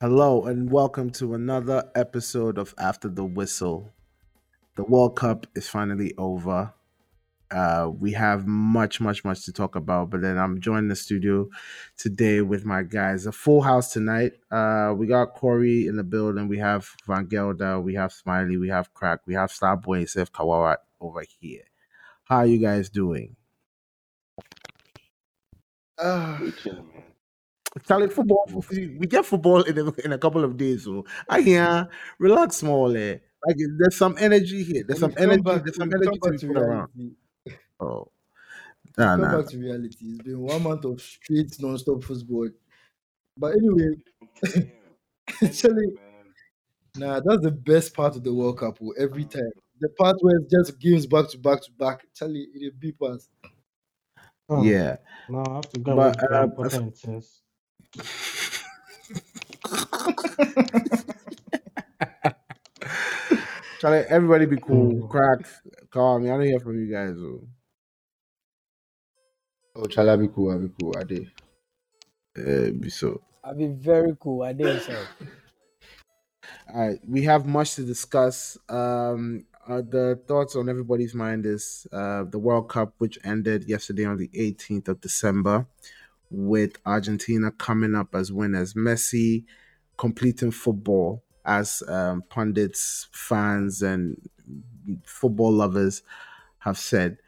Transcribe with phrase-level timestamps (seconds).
[0.00, 3.92] Hello and welcome to another episode of After the Whistle.
[4.76, 6.72] The World Cup is finally over.
[7.50, 11.48] Uh, we have much, much, much to talk about, but then I'm joining the studio
[11.96, 13.26] today with my guys.
[13.26, 14.34] A full house tonight.
[14.52, 16.46] Uh, we got Corey in the building.
[16.46, 17.80] We have Van Gelder.
[17.80, 18.56] We have Smiley.
[18.56, 19.22] We have Crack.
[19.26, 21.64] We have Starboy Seth Kawara over here.
[22.22, 23.34] How are you guys doing?
[25.98, 26.38] Uh,
[27.86, 28.46] Charlie, football.
[28.70, 32.96] We get football in a, in a couple of days, so I hear relax small.
[32.96, 33.18] Eh?
[33.46, 34.84] Like there's some energy here.
[34.86, 35.42] There's some energy.
[35.42, 36.88] back, There's some energy come to back to put around.
[36.96, 37.14] reality.
[37.80, 38.10] Oh,
[38.96, 39.32] We've nah, come nah.
[39.32, 39.96] back to reality.
[40.06, 42.50] It's been one month of straight non-stop football.
[43.36, 43.96] But anyway,
[45.42, 45.86] actually,
[46.96, 48.78] nah, that's the best part of the World Cup.
[48.82, 52.04] oh, Every time, the part where it's just games back to back to back.
[52.14, 53.28] Charlie, it will beep us.
[54.48, 54.96] Oh, Yeah,
[55.28, 56.46] Now I have to go but with the uh,
[57.94, 58.54] important things.
[63.80, 64.92] Charlie, everybody be cool.
[64.92, 65.08] Mm.
[65.08, 65.46] Crack,
[65.90, 66.30] call me.
[66.30, 67.14] I don't hear from you guys.
[67.16, 67.46] oh.
[69.76, 70.50] Oh, Charlie, I'll be cool.
[70.50, 70.94] I'll be cool.
[70.98, 71.30] I did.
[72.36, 73.20] Uh, be so.
[73.44, 74.42] I'll be very cool.
[74.42, 75.04] I did so.
[76.74, 78.58] All right, we have much to discuss.
[78.68, 84.04] Um, uh, the thoughts on everybody's mind is uh, the World Cup, which ended yesterday
[84.04, 85.66] on the 18th of December,
[86.30, 88.74] with Argentina coming up as winners.
[88.74, 89.44] Messi
[89.96, 94.20] completing football, as um, pundits, fans, and
[95.04, 96.02] football lovers
[96.58, 97.18] have said.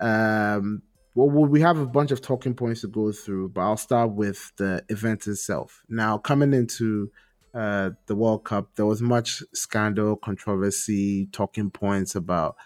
[0.00, 0.82] Um,
[1.14, 4.52] well, we have a bunch of talking points to go through, but I'll start with
[4.56, 5.84] the event itself.
[5.88, 7.12] Now, coming into
[7.54, 12.56] uh, the World Cup, there was much scandal, controversy, talking points about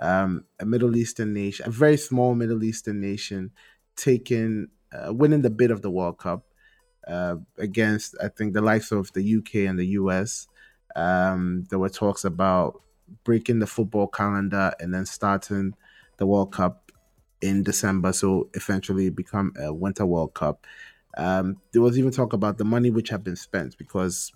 [0.00, 3.50] um, a Middle Eastern nation, a very small Middle Eastern nation,
[3.96, 6.44] taking uh, winning the bid of the World Cup
[7.06, 10.46] uh, against, I think, the likes of the UK and the US.
[10.94, 12.82] Um, there were talks about
[13.24, 15.74] breaking the football calendar and then starting
[16.16, 16.90] the World Cup
[17.40, 20.66] in December, so eventually become a Winter World Cup.
[21.16, 24.32] Um, there was even talk about the money which had been spent because,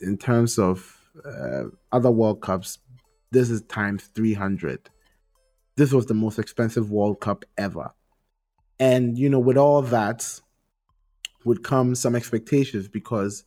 [0.00, 2.78] in terms of uh, other World Cups,
[3.30, 4.88] this is times 300.
[5.76, 7.92] This was the most expensive World Cup ever.
[8.80, 10.40] And, you know, with all that
[11.44, 13.44] would come some expectations because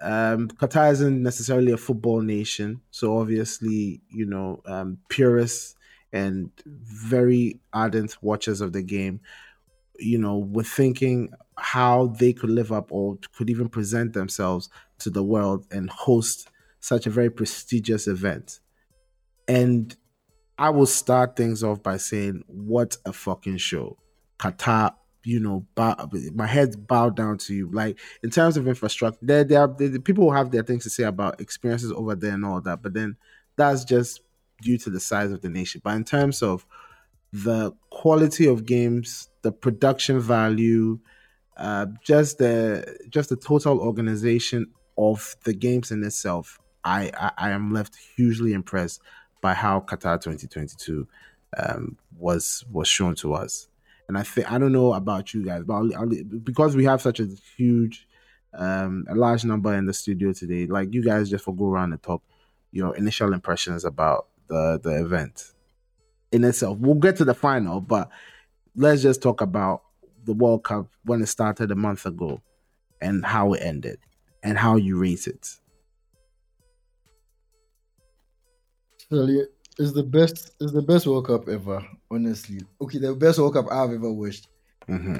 [0.00, 2.80] um, Qatar isn't necessarily a football nation.
[2.90, 5.76] So, obviously, you know, um, purists
[6.12, 9.20] and very ardent watchers of the game
[9.98, 15.10] you know, were thinking how they could live up or could even present themselves to
[15.10, 16.50] the world and host
[16.80, 18.60] such a very prestigious event.
[19.46, 19.94] And
[20.58, 23.96] I will start things off by saying, what a fucking show.
[24.38, 27.70] Qatar, you know, bow, my head's bowed down to you.
[27.72, 31.40] Like, in terms of infrastructure, there, there the people have their things to say about
[31.40, 33.16] experiences over there and all that, but then
[33.56, 34.20] that's just
[34.62, 35.80] due to the size of the nation.
[35.84, 36.66] But in terms of
[37.32, 41.00] the quality of games, the production value,
[41.56, 47.50] uh, just the just the total organization of the games in itself, I I, I
[47.50, 49.00] am left hugely impressed
[49.40, 51.06] by how Qatar 2022
[51.56, 53.68] um, was was shown to us.
[54.08, 56.08] And I think I don't know about you guys, but I'll, I'll,
[56.42, 58.06] because we have such a huge,
[58.52, 61.92] um, a large number in the studio today, like you guys just will go around
[61.92, 62.22] and talk
[62.70, 65.52] your initial impressions about the the event
[66.32, 66.78] in itself.
[66.78, 68.10] We'll get to the final, but
[68.76, 69.82] let's just talk about
[70.24, 72.42] the World Cup when it started a month ago
[73.00, 73.98] and how it ended
[74.42, 75.48] and how you rate it.
[78.98, 79.44] Charlie,
[79.78, 80.52] it's the best.
[80.60, 81.84] It's the best World Cup ever.
[82.10, 84.48] Honestly, okay, the best World Cup I've ever watched.
[84.86, 85.18] hmm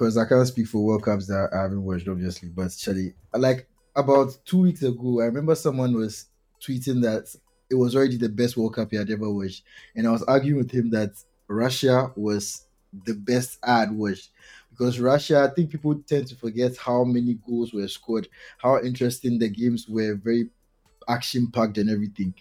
[0.00, 2.48] because I can't speak for World Cups that I haven't watched, obviously.
[2.48, 6.24] But Charlie, like about two weeks ago, I remember someone was
[6.58, 7.34] tweeting that
[7.68, 9.62] it was already the best World Cup he had ever watched,
[9.94, 11.10] and I was arguing with him that
[11.48, 12.64] Russia was
[13.04, 14.30] the best I had watched
[14.70, 15.42] because Russia.
[15.50, 18.26] I think people tend to forget how many goals were scored,
[18.56, 20.48] how interesting the games were, very
[21.08, 22.32] action packed and everything.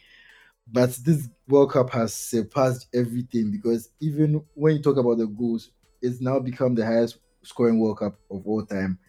[0.72, 5.72] But this World Cup has surpassed everything because even when you talk about the goals,
[6.02, 9.00] it's now become the highest scoring World Cup of all time.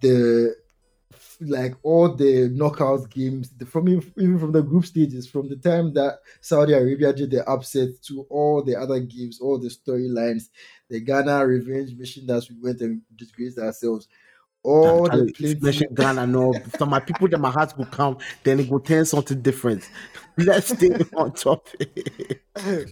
[0.00, 0.54] The
[1.40, 5.92] like all the knockout games the, from even from the group stages, from the time
[5.94, 10.50] that Saudi Arabia did the upset to all the other games, all the storylines,
[10.88, 14.08] the Ghana revenge mission that we went and disgraced ourselves.
[14.62, 16.54] All the Charlie, plenty Ghana, no.
[16.78, 19.88] So my people, that my heart will come, then it will turn something different.
[20.36, 22.42] Let's stay on topic.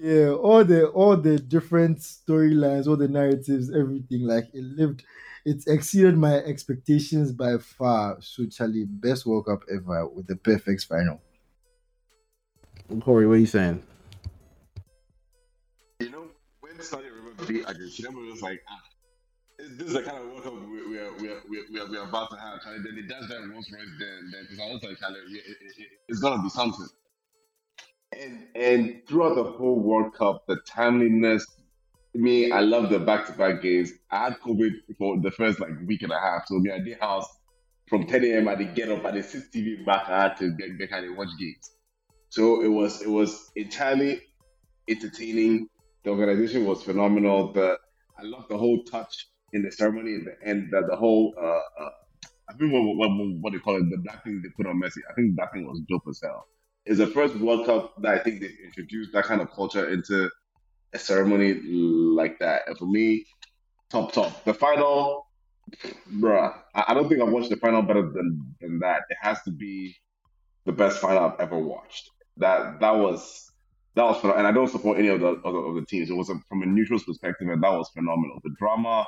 [0.00, 4.26] yeah, all the all the different storylines, all the narratives, everything.
[4.26, 5.04] Like it lived,
[5.44, 8.18] it exceeded my expectations by far.
[8.20, 11.20] So, Charlie, best World Cup ever with the perfect final.
[13.00, 13.82] Corey, what are you saying?
[16.00, 16.26] You know,
[16.60, 18.80] when Saudi Arabia beat Argentina, was like, ah,
[19.70, 21.96] this is the kind of World Cup we, we, are, we, are, we, are, we,
[21.96, 22.62] are, about to have.
[22.62, 25.56] Charlie, then it does that Rolls Royce, then then I was like, Charlie, it, it,
[25.78, 26.88] it, it's gonna be something.
[28.18, 31.46] And and throughout the whole World Cup, the timeliness.
[32.14, 33.90] Me, I love the back-to-back games.
[34.10, 37.00] I had COVID for the first like week and a half, so me I did
[37.00, 37.26] house
[37.88, 38.48] from 10 a.m.
[38.48, 40.10] I did get up, I did sit TV back.
[40.10, 41.70] I had to get, kind of watch games.
[42.28, 44.20] So it was it was entirely
[44.88, 45.68] entertaining.
[46.04, 47.54] The organization was phenomenal.
[47.54, 47.78] The
[48.18, 51.82] I love the whole touch in the ceremony and the and the, the whole uh,
[51.82, 51.90] uh,
[52.48, 53.10] I think what, what
[53.40, 54.98] what they call it the black thing they put on Messi.
[55.10, 56.46] I think that thing was dope as hell.
[56.84, 60.28] It's the first World Cup that I think they introduced that kind of culture into
[60.92, 62.62] a ceremony like that.
[62.66, 63.24] And for me,
[63.90, 64.44] top top.
[64.44, 65.26] The final,
[66.14, 66.54] bruh.
[66.74, 69.02] I, I don't think I've watched the final better than than that.
[69.08, 69.96] It has to be
[70.66, 72.10] the best final I've ever watched.
[72.38, 73.50] That that was
[73.94, 74.46] that was phenomenal.
[74.46, 76.10] And I don't support any of the other of the teams.
[76.10, 78.40] It was a, from a neutral perspective, and that was phenomenal.
[78.42, 79.06] The drama,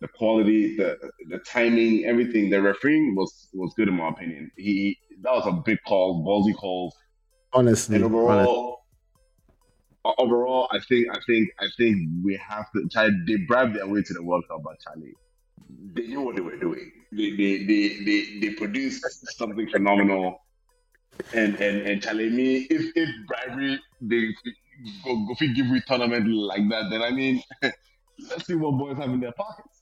[0.00, 0.96] the quality, the
[1.28, 2.50] the timing, everything.
[2.50, 4.50] The refereeing was was good in my opinion.
[4.56, 6.94] He that was a big call, ballsy call.
[7.52, 8.80] Honestly, And overall,
[10.18, 12.88] overall, I think I think I think we have to.
[12.90, 15.14] Charlie, they bribed their way to the World Cup, but Charlie,
[15.94, 16.92] they knew what they were doing.
[17.12, 19.04] They they they they, they produced
[19.36, 20.38] something phenomenal.
[21.32, 24.34] And and and Charlie, me, if if bribery they
[25.04, 29.10] go go give we tournament like that, then I mean, let's see what boys have
[29.10, 29.75] in their pockets.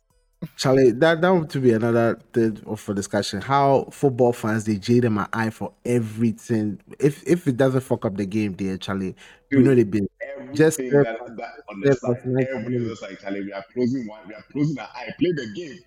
[0.57, 3.41] Charlie, that that would to be another thing of for discussion.
[3.41, 6.81] How football fans they jade my eye for everything.
[6.99, 9.15] If if it doesn't fuck up the game, there, Charlie,
[9.51, 10.09] Dude, know they've been
[10.53, 12.77] Just that, that on the side, company.
[12.77, 15.13] other Charlie, we are closing one, we are closing an eye.
[15.19, 15.79] Play the game.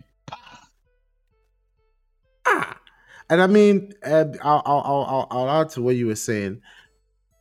[2.45, 2.80] Ah,
[3.30, 6.62] and I mean, uh, I'll, I'll, I'll, I'll add to what you were saying.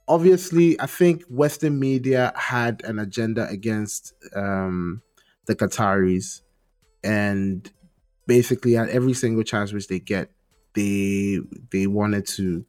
[0.09, 5.03] Obviously, I think Western media had an agenda against um,
[5.47, 6.43] the Qataris,
[7.07, 7.71] and
[8.27, 10.31] basically, at every single chance which they get,
[10.75, 11.39] they
[11.71, 12.67] they wanted to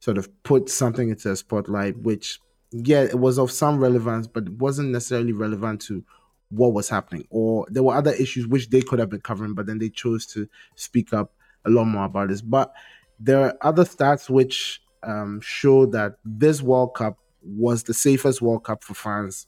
[0.00, 2.38] sort of put something into a spotlight, which
[2.70, 6.04] yeah, it was of some relevance, but it wasn't necessarily relevant to
[6.50, 7.26] what was happening.
[7.30, 10.26] Or there were other issues which they could have been covering, but then they chose
[10.26, 11.32] to speak up
[11.64, 12.42] a lot more about this.
[12.42, 12.72] But
[13.18, 18.64] there are other stats which um, show that this World Cup was the safest World
[18.64, 19.46] Cup for fans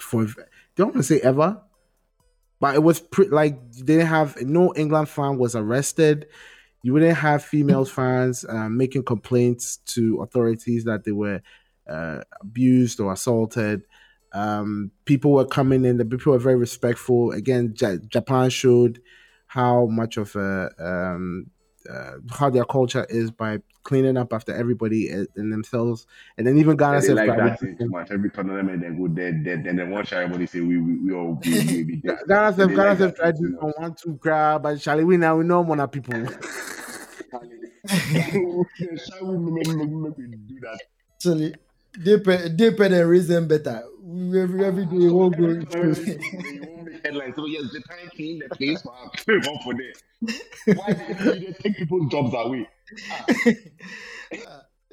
[0.00, 0.26] for
[0.74, 1.60] don't want to say ever,
[2.60, 6.26] but it was pre- like they didn't have no England fan was arrested.
[6.82, 11.42] You wouldn't have female fans uh, making complaints to authorities that they were
[11.88, 13.82] uh, abused or assaulted.
[14.32, 15.96] Um, people were coming in.
[15.96, 17.32] The people were very respectful.
[17.32, 19.00] Again, Ja- Japan showed
[19.46, 21.50] how much of a um,
[21.90, 26.06] uh, how their culture is by cleaning up after everybody and and themselves,
[26.36, 28.10] and then even Ghana they said like that thing too much.
[28.10, 31.40] Every tournament they go there, there, then they want everybody say we we we all
[31.44, 32.18] we, we be there.
[32.28, 33.74] Ghana They said like Ghana that said try thing to too do much.
[33.78, 36.14] one two grab, but Charlie we now we know more people.
[37.30, 40.80] Shall we make, make, make we do that?
[41.18, 41.54] Actually,
[41.98, 43.84] they pay, they pay them reason better.
[44.02, 46.66] We- Every, every day, we won't go.
[47.06, 47.36] Every tournament, they won't make headlines.
[47.36, 49.94] So yes, the time clean the place for our play one for there.
[50.72, 52.68] Why did they take people's jobs away?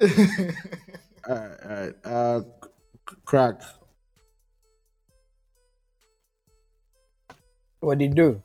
[1.28, 1.94] all right, all right.
[2.04, 2.40] Uh,
[3.08, 3.60] c- crack.
[7.80, 8.42] What they do?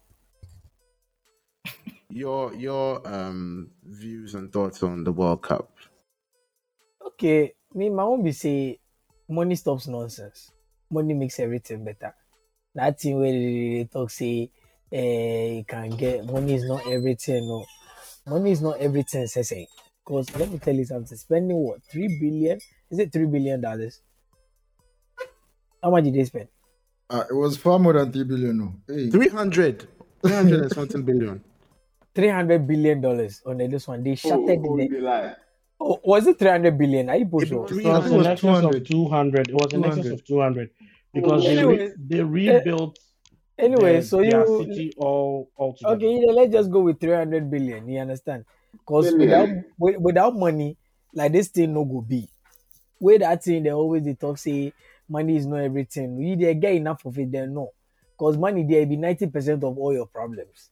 [2.10, 5.72] Your your um views and thoughts on the World Cup.
[7.08, 8.80] Okay, me my own be say
[9.28, 10.52] money stops nonsense.
[10.90, 12.16] Money makes everything better.
[12.80, 14.50] That thing where they, they talk say
[14.94, 17.46] eh, you can get money is not everything.
[17.46, 17.66] No,
[18.26, 19.28] money is not everything.
[19.28, 19.68] Say say.
[20.06, 21.18] Because let me tell you something.
[21.18, 22.58] Spending what three billion?
[22.90, 24.00] Is it three billion dollars?
[25.84, 26.48] How much did they spend?
[27.10, 28.58] Uh, it was far more than 3 billion.
[28.58, 28.74] No.
[28.88, 29.88] Hey, 300
[30.24, 31.44] 300 and something billion.
[32.16, 34.04] Three hundred billion dollars on this one.
[34.04, 34.88] They Oh, shattered oh, the.
[34.88, 35.34] they.
[35.82, 37.10] Oh, was it three hundred billion?
[37.10, 38.76] Are you both It was It was in was excess 200.
[38.82, 39.50] of 200.
[39.50, 40.70] It was in excess of 200
[41.14, 42.98] because they, Anyway, re- they eh, rebuilt
[43.58, 45.96] Anyway, their, so their you city all altogether.
[45.96, 47.88] Okay, yeah, let's just go with 300 billion.
[47.88, 48.46] You understand?
[48.86, 50.78] Because without with, without money,
[51.14, 52.30] like this thing no go be.
[53.00, 54.74] With that thing, they always they talk say
[55.10, 56.20] money is not everything.
[56.20, 57.72] You they get enough of it, then no.
[58.18, 60.72] Because money there be 90% of all your problems.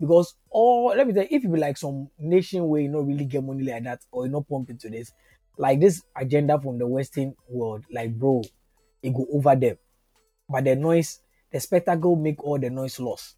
[0.00, 3.06] Because all let me tell you, if you be like some nation where you not
[3.06, 5.12] really get money like that, or you not pump into this,
[5.58, 8.42] like this agenda from the Western world, like bro,
[9.04, 9.76] it go over them.
[10.48, 11.20] But the noise,
[11.52, 13.36] the spectacle make all the noise lost.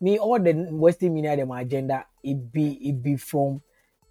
[0.00, 3.62] me all the Western media them agenda it be it be from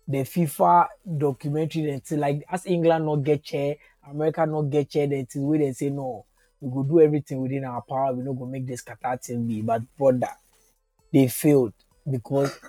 [0.08, 0.88] the FIFA
[1.18, 3.76] documentary until like as England not get chair,
[4.08, 6.26] America not get chair, then till we then say no,
[6.62, 8.14] we go do everything within our power.
[8.14, 10.30] We not go make this Qatar team be, but brother,
[11.12, 11.74] they failed
[12.10, 12.60] because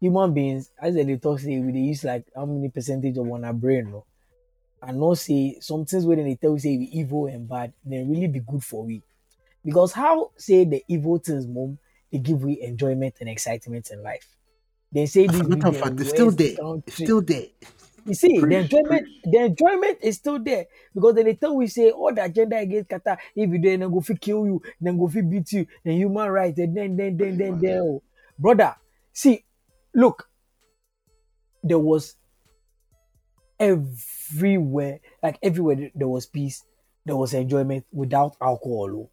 [0.00, 3.52] human beings, as they talk say, we dey use like how many percentage of our
[3.52, 4.04] brain, no?
[4.82, 8.10] And not say some things when they tell you say we evil and bad, then
[8.10, 9.02] really be good for we.
[9.64, 11.78] Because how say the evil things, mom,
[12.10, 14.26] they give we enjoyment and excitement in life.
[14.92, 16.56] They say this Matter of fact, and it's still there.
[16.86, 17.46] It's still there.
[18.06, 19.22] you see, the enjoyment, preach.
[19.24, 22.90] the enjoyment is still there because then they tell we say all the agenda against
[22.90, 23.18] Qatar.
[23.36, 26.28] If you do, then go fi kill you, then go fi beat you, then human
[26.28, 28.02] rights, and then then then then then oh.
[28.38, 28.74] brother.
[29.12, 29.44] See,
[29.94, 30.28] look,
[31.62, 32.16] there was
[33.60, 36.64] everywhere, like everywhere there was peace,
[37.04, 38.90] there was enjoyment without alcohol.
[38.94, 39.10] oh.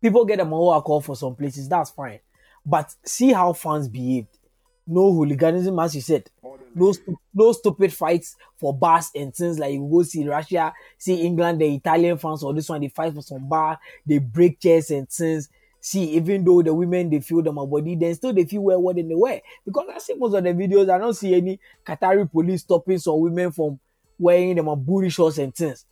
[0.00, 2.20] People get a more alcohol for some places, that's fine.
[2.64, 4.38] But see how fans behaved.
[4.86, 6.30] No hooliganism, as you said
[6.74, 11.22] no stu- no stupid fights for bars and things like you go see Russia, see
[11.22, 14.90] England, the Italian fans or this one they fight for some bar, they break chairs
[14.90, 15.48] and things.
[15.86, 18.80] See, even though the women they feel them a body, then still they feel well
[18.80, 19.42] what in the way.
[19.66, 23.20] Because I see most of the videos, I don't see any Qatari police stopping some
[23.20, 23.78] women from
[24.18, 25.84] wearing them a booty shorts and things.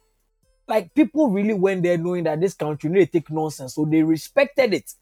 [0.66, 4.02] Like people really went there knowing that this country no dey take nonsense, so they
[4.02, 4.94] respected it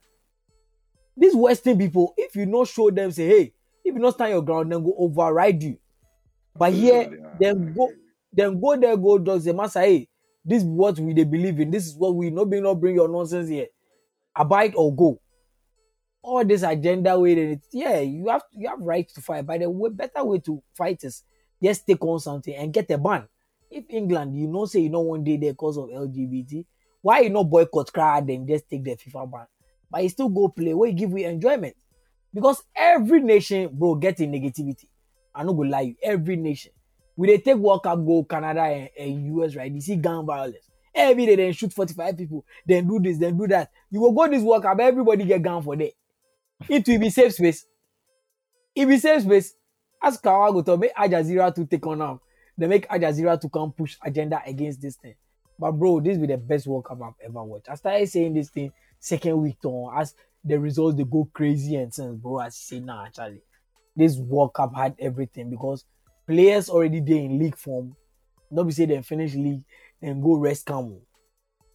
[1.20, 3.52] these Western people, if you not show them, say, hey,
[3.84, 5.78] if you not stand your ground, then go override you.
[6.56, 7.90] But here, then go,
[8.32, 10.08] then go there, go dogs the master, hey,
[10.44, 11.70] this is what we they believe in.
[11.70, 13.66] This is what we not bring, not bring your nonsense here.
[14.36, 15.20] Abide or go.
[16.22, 19.46] All this agenda way, then yeah, you have you have right to fight.
[19.46, 21.22] But the way, better way to fight is
[21.62, 23.26] just take on something and get a ban.
[23.70, 26.64] If England, you know, say you don't want day there because of LGBT,
[27.00, 29.46] why you not boycott crowd and just take the FIFA ban?
[29.90, 31.76] But you still go play where you give you enjoyment.
[32.32, 34.86] Because every nation, bro, get in negativity.
[35.34, 36.72] I no go lie you, every nation.
[37.16, 39.70] We they take World Cup go Canada and, and US, right?
[39.70, 40.69] You see gun violence.
[40.94, 43.70] Every day they shoot 45 people, then do this, then do that.
[43.90, 45.92] You will go this World Cup, everybody get gun for that.
[46.68, 47.64] It will be safe space.
[48.74, 49.54] It be safe space.
[50.02, 52.20] Ask Kawago to make Al Jazeera to take on now.
[52.56, 55.14] They make Al Jazeera to come push agenda against this thing.
[55.58, 57.68] But bro, this be the best Cup I've ever watched.
[57.68, 61.92] I started saying this thing second week on as the results they go crazy and
[61.92, 62.40] things, bro.
[62.40, 63.42] As say now, actually,
[63.94, 65.84] this World Cup had everything because
[66.26, 67.94] players already there in league form.
[68.50, 69.62] Not be say they finish league
[70.02, 71.00] and go rest come.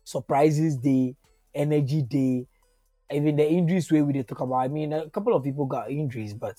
[0.04, 1.16] Surprises day,
[1.54, 2.48] energy day,
[3.12, 4.56] even the injuries way we they talk about.
[4.58, 6.56] I mean, a couple of people got injuries, but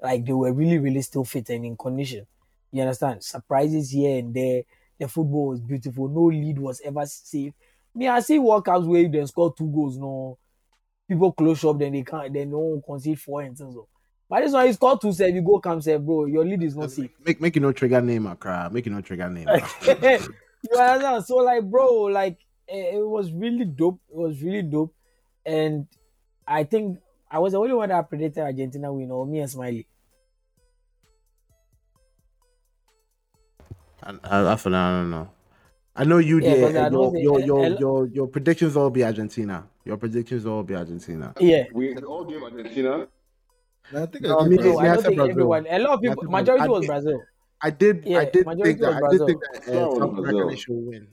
[0.00, 2.26] like they were really, really still fit and in condition.
[2.70, 3.22] You understand?
[3.22, 4.62] Surprises here and there.
[4.98, 6.08] The football was beautiful.
[6.08, 7.52] No lead was ever safe.
[7.94, 9.98] Me, I see World Cups where they score two goals.
[9.98, 10.38] No,
[11.08, 12.32] people close up, then they can't.
[12.32, 13.74] Then no concede four and things.
[13.74, 13.88] So.
[14.28, 15.34] But this one, is called two, save.
[15.34, 17.10] you go come say, bro, your lead is not safe.
[17.24, 18.70] Make make you no trigger name, Accra.
[18.72, 19.46] Make you no trigger name.
[20.70, 21.24] you understand?
[21.24, 22.38] So like, bro, like
[22.68, 24.00] eh, it was really dope.
[24.10, 24.94] It was really dope,
[25.44, 25.86] and
[26.46, 27.00] I think
[27.30, 29.86] I was the only one that predicted Argentina win, or me and Smiley.
[34.02, 35.30] And I, I, feel- I don't know.
[35.94, 36.60] I know you Yeah, did.
[36.60, 39.68] because I and know Your, your, your, your, your predictions all be Argentina.
[39.84, 41.34] Your predictions all be Argentina.
[41.38, 41.64] Yeah.
[41.72, 43.08] We all gave Argentina.
[43.94, 44.78] I think No, I me- give No, Brazil.
[44.78, 45.30] I I don't think Brazil.
[45.30, 45.66] everyone.
[45.68, 46.24] A lot of people.
[46.28, 46.70] Majority Brazil.
[46.70, 47.28] Was Brazil.
[47.62, 48.04] I did.
[48.06, 48.86] Yeah, I did majority think that.
[48.88, 49.26] was I did Brazil.
[49.26, 51.08] think that uh, South American nation will win.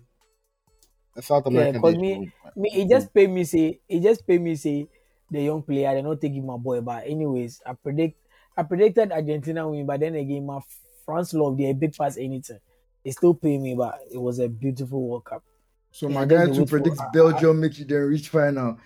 [1.15, 2.32] The South Yeah, American because me, will win.
[2.56, 4.88] me, it just pay me say, it just pay me say,
[5.32, 6.82] the young player, they not taking my boy.
[6.82, 8.18] But anyways, I predict,
[8.58, 10.60] I predicted Argentina win, but then again, my
[11.06, 12.60] France love, they a big pass anything.
[13.03, 15.44] It still pay me, but it was a beautiful World Cup.
[15.91, 18.29] So Yeah, my guy to wait for- predict I- I- Belgium make you then reach
[18.29, 18.77] final.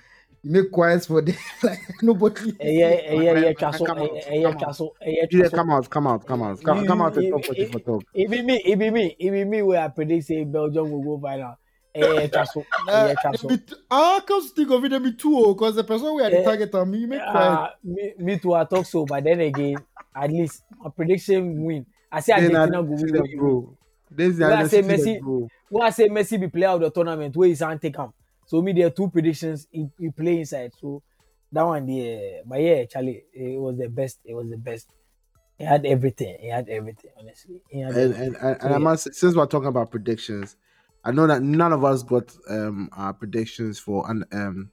[0.44, 2.52] Make quiet for them like nobody.
[2.60, 4.60] Eh, yeah, eh, yeah, yeah, man, Chaso, come out, yeah, come out.
[4.60, 5.56] Chaso, yeah, Yeah, Chaso.
[5.56, 8.04] come out, come out, come out, come, come out and talk you for talk.
[8.14, 11.18] It be me, it be me, it be me where I predict say Belgium will
[11.18, 11.56] go final.
[11.96, 13.48] Eh, yeah, Chaso, eh, yeah, they Chaso.
[13.48, 15.04] be t- ah, I can't think of it.
[15.04, 16.98] Be two because the person we are the target on me.
[17.00, 17.54] You make quiet.
[17.54, 19.84] Uh, me, me too, I talk so, but then again,
[20.14, 21.86] at least my prediction win.
[22.12, 23.38] I say Argentina go win.
[23.38, 23.78] bro.
[24.12, 25.22] This is I say Messi-.
[25.70, 28.12] When I say Messi be player of the tournament, where is take him.
[28.46, 30.72] So me there are two predictions he, he play inside.
[30.80, 31.02] So
[31.52, 34.20] that one there, but yeah, Charlie, it was the best.
[34.26, 34.88] It was the best.
[35.58, 36.38] He had everything.
[36.40, 37.12] He had everything.
[37.20, 38.22] Honestly, had And everything.
[38.22, 40.56] and, and, So, and I must since we're talking about predictions,
[41.04, 44.72] I know that none of us got um our predictions for an um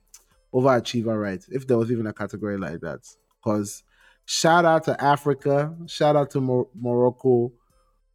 [0.54, 1.44] overachiever right.
[1.50, 3.00] If there was even a category like that,
[3.42, 3.82] because
[4.24, 7.52] shout out to Africa, shout out to Mor- Morocco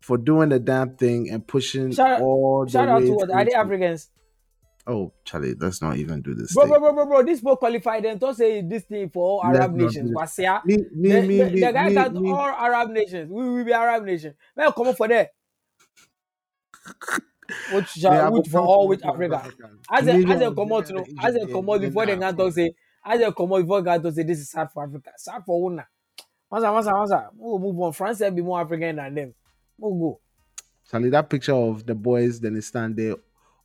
[0.01, 3.29] for doing the damn thing and pushing Shout out- all the Shout out to what?
[3.31, 4.09] Are they Africans?
[4.87, 6.53] Oh, Charlie, let's not even do this.
[6.53, 7.23] Bro, bro, bro, bro, bro.
[7.23, 10.11] This book qualified them to say this thing for all Arab nations.
[10.11, 10.63] Wasia.
[10.63, 12.31] Me, me, The, me, the, me, the guy me, that me.
[12.31, 13.31] all Arab nations.
[13.31, 14.35] We will be Arab nation.
[14.55, 15.31] Man, come on for that.
[17.73, 19.49] Which, I which for all with Africa.
[19.91, 22.71] As a as a come out, know, as a come out before can talk say,
[23.03, 25.87] as a come out before can say this is sad for Africa, sad for una.
[26.51, 27.29] Masa, masa, masa.
[27.35, 27.91] We'll move on.
[27.93, 29.33] France will be more African than them.
[29.77, 30.19] We'll go.
[30.89, 33.15] Charlie, that picture of the boys, then they stand there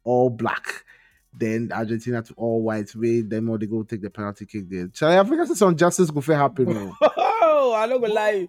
[0.02, 0.84] all black.
[1.32, 2.94] Then Argentina to all white.
[2.94, 4.88] Wait, then more they go take the penalty kick there.
[4.88, 6.66] Charlie, I think that's some justice go fair happen.
[6.66, 6.96] no.
[7.42, 8.48] Oh, I don't gonna lie.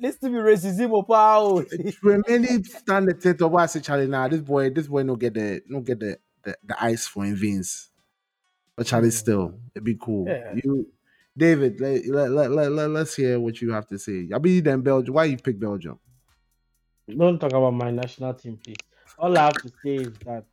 [0.00, 1.64] This to be racism, pal.
[2.02, 5.02] when many stand the tent of what I say, Charlie, nah, this boy, this boy
[5.02, 7.90] no get the no get the the, the ice for in veins.
[8.76, 9.12] But Charlie, mm.
[9.12, 10.26] still, it'd be cool.
[10.28, 10.54] Yeah.
[10.62, 10.86] You,
[11.36, 14.28] David, let, let, let, let, let, let's hear what you have to say.
[14.32, 15.14] I be then Belgium.
[15.14, 15.98] Why you pick Belgium?
[17.08, 18.76] Don't talk about my national team, please.
[19.18, 20.44] All I have to say is that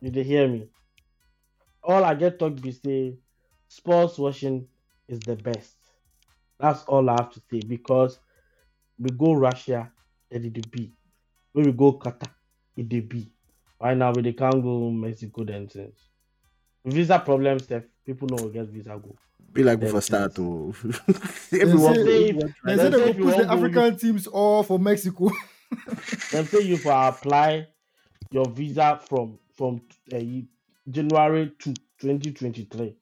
[0.00, 0.68] you dey hear me.
[1.86, 3.14] All I get talk be say
[3.68, 4.66] sports watching
[5.08, 5.76] is the best.
[6.58, 8.18] That's all I have to say because
[8.98, 9.90] we go Russia,
[10.30, 10.92] it did be.
[11.52, 12.30] When we go Qatar,
[12.76, 13.30] it did be.
[13.80, 15.98] Right now we dey can't go Mexico then since.
[16.84, 19.14] Visa problems, stuff, people know we get visa go.
[19.52, 20.74] Be like Then before start to
[21.50, 21.94] They everyone.
[21.94, 24.26] say- Say- everyone They try say they if go push the want go- African teams
[24.26, 25.30] all for Mexico.
[26.32, 27.68] Them say you for apply
[28.30, 29.80] your visa from from
[30.12, 30.16] uh,
[30.88, 32.96] January to 2023.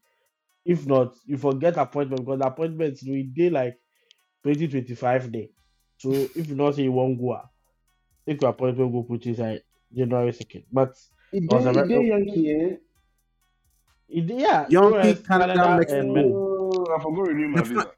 [0.65, 3.79] If not, you forget appointment because the appointments we day like
[4.45, 5.51] 2025 day.
[5.99, 7.39] So if you not say you won't go,
[8.27, 9.63] take your appointment go put inside
[9.95, 10.65] January 2nd.
[10.73, 10.95] But
[11.33, 12.77] It Was dey- a it dey re- Yankee, eh?
[14.09, 16.01] it, yeah, Yankee, US, Canada, Canada, Mexico.
[16.01, 17.91] and Oh, I forgot to renew my The visa.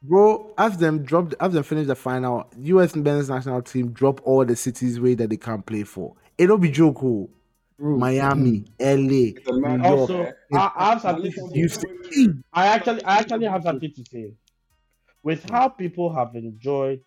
[0.00, 2.94] Bro, after them dropped, after them finish the final, U.S.
[2.94, 6.14] men's national team drop all the cities where that they can't play for.
[6.38, 7.02] It'll be joke.
[7.02, 7.28] oh.
[7.94, 10.10] Miami, L.A., It's a mad New York.
[10.10, 10.36] also?
[10.52, 11.70] I, I have something to say.
[12.52, 14.34] I actually, I actually have something to say.
[15.22, 17.04] With how people have enjoyed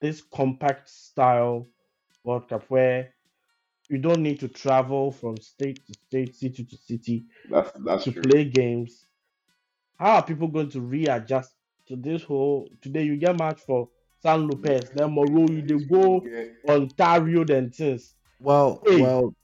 [0.00, 1.68] this compact style
[2.24, 3.14] World Cup, where
[3.88, 8.12] you don't need to travel from state to state, city to city That's that's to
[8.12, 8.22] true.
[8.22, 9.08] play games,
[9.98, 11.54] how are people going to readjust
[11.86, 12.68] to this whole?
[12.82, 13.90] Today you get match for
[14.22, 16.30] San Lopez, then tomorrow you dey go
[16.68, 18.16] Ontario, then things.
[18.40, 18.96] Well, Hey.
[18.96, 19.34] well,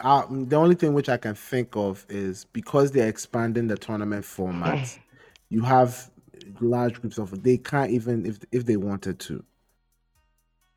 [0.00, 4.24] uh, the only thing which I can think of is because they're expanding the tournament
[4.24, 4.98] format,
[5.48, 6.10] you have
[6.60, 9.44] large groups of they can't even if if they wanted to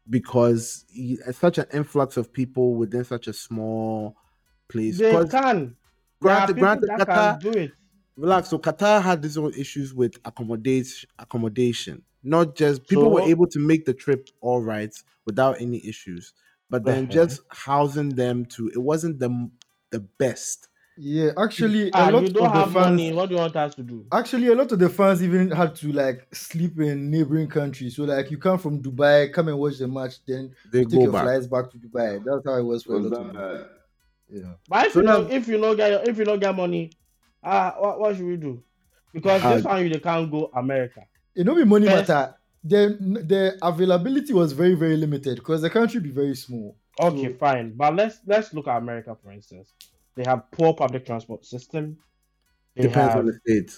[0.10, 0.86] because
[1.32, 4.18] such an influx of people within such a small
[4.68, 4.98] place.
[4.98, 5.76] They can.
[6.22, 7.72] Granted, granted, Qatar, do it.
[8.16, 8.50] relax.
[8.50, 11.10] So Qatar had these own issues with accommodation.
[11.20, 14.94] Accommodation, not just people were able to make the trip all right
[15.26, 16.34] without any issues,
[16.73, 17.13] but then Uh-huh.
[17.19, 17.36] just
[17.67, 19.29] housing them to it wasn't the
[19.91, 20.59] the best.
[20.97, 22.86] Yeah, actually, a Ah, lot you don't of the have fans.
[22.89, 23.07] money.
[23.17, 23.97] What do you want us to do?
[24.12, 27.95] Actually, a lot of the fans even had to like sleep in neighboring countries.
[27.95, 31.03] So like, you come from Dubai, come and watch the match, then They take go
[31.03, 31.23] your back.
[31.25, 32.09] flights back to Dubai.
[32.25, 33.65] That's how it was for a lot of that them.
[34.29, 34.53] Yeah.
[34.69, 36.83] But if So you now- don't, if you don't get if you don't get money,
[37.43, 38.53] ah, what, what should we do?
[39.13, 41.01] Because this Uh, one you can't go America.
[41.36, 42.07] It don't be money Yes.
[42.07, 42.36] matter.
[42.63, 42.97] The
[43.28, 46.78] the availability was very very limited because the country be very small.
[46.99, 47.73] Okay, So- fine.
[47.76, 49.73] But let's let's look at America for instance.
[50.15, 51.97] They have poor public transport system.
[52.76, 53.76] They Depends have, on the state.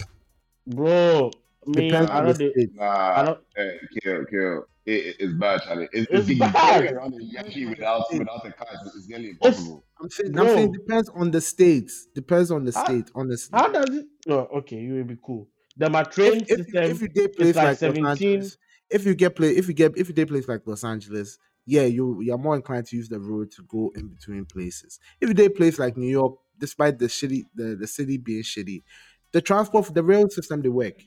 [0.67, 1.31] bro.
[1.67, 2.69] Me, Depends I on know the they, state.
[2.79, 3.39] I Nah, don't.
[3.57, 3.71] eh,
[4.03, 4.65] kill, kill.
[4.85, 5.85] It, it- it's bad, Charlie.
[5.85, 6.81] It, It's it's, it's bad.
[6.83, 8.67] getting around the without without a car.
[8.85, 9.83] It's, it's nearly impossible.
[9.99, 11.91] I'm saying, I'm saying depends on the state.
[12.13, 13.09] Depends on the How- state.
[13.15, 14.05] Honestly, How does it?
[14.27, 15.47] No, okay, you will be cool.
[15.75, 16.83] Then my train if, if, system.
[16.83, 18.03] if you get place like like, 17.
[18.03, 18.57] Los Angeles,
[18.89, 21.83] if you get play, if you get if you get place like Los Angeles, yeah,
[21.83, 24.99] you you're more inclined to use the road to go in between places.
[25.19, 28.83] If you did place like New York, despite the shitty the, the city being shitty,
[29.31, 31.03] the transport the rail system they work.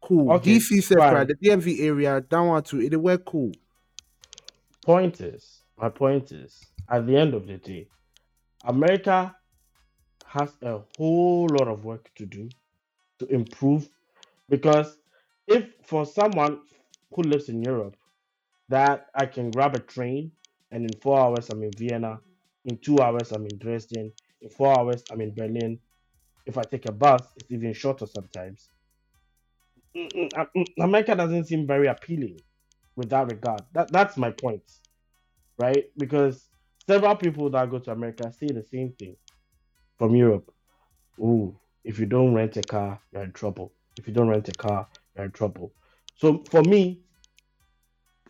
[0.00, 0.32] Cool.
[0.32, 1.26] Okay, DC separate, fine.
[1.26, 3.52] the DMV area, down to it, they work cool.
[4.84, 7.88] point is, my point is, at the end of the day,
[8.64, 9.34] America
[10.24, 12.48] has a whole lot of work to do
[13.18, 13.88] to improve
[14.48, 14.98] because
[15.48, 16.60] if for someone
[17.14, 17.96] who lives in Europe
[18.70, 20.32] that I can grab a train
[20.72, 22.20] and in four hours I'm in Vienna,
[22.66, 25.80] in two hours I'm in Dresden, in four hours I'm in Berlin.
[26.46, 28.70] If I take a bus, it's even shorter sometimes.
[29.96, 32.42] Mm, mm, mm, America doesn't seem very appealing
[32.96, 33.64] with that regard.
[33.74, 34.62] That that's my point,
[35.58, 35.86] right?
[35.98, 36.48] Because
[36.88, 39.16] several people that go to America say the same thing
[39.98, 40.52] from Europe.
[41.20, 43.74] Ooh, if you don't rent a car, you're in trouble.
[43.96, 44.88] If you don't rent a car,
[45.24, 45.72] in trouble.
[46.16, 47.02] So for me,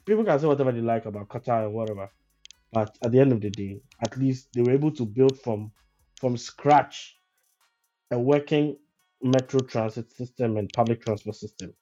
[0.04, 2.10] people can say whatever they like about Qatar and whatever,
[2.72, 5.72] but at the end of the day, at least they were able to build from
[6.20, 7.16] from scratch
[8.10, 8.76] a working
[9.22, 11.72] metro transit system and public transport system,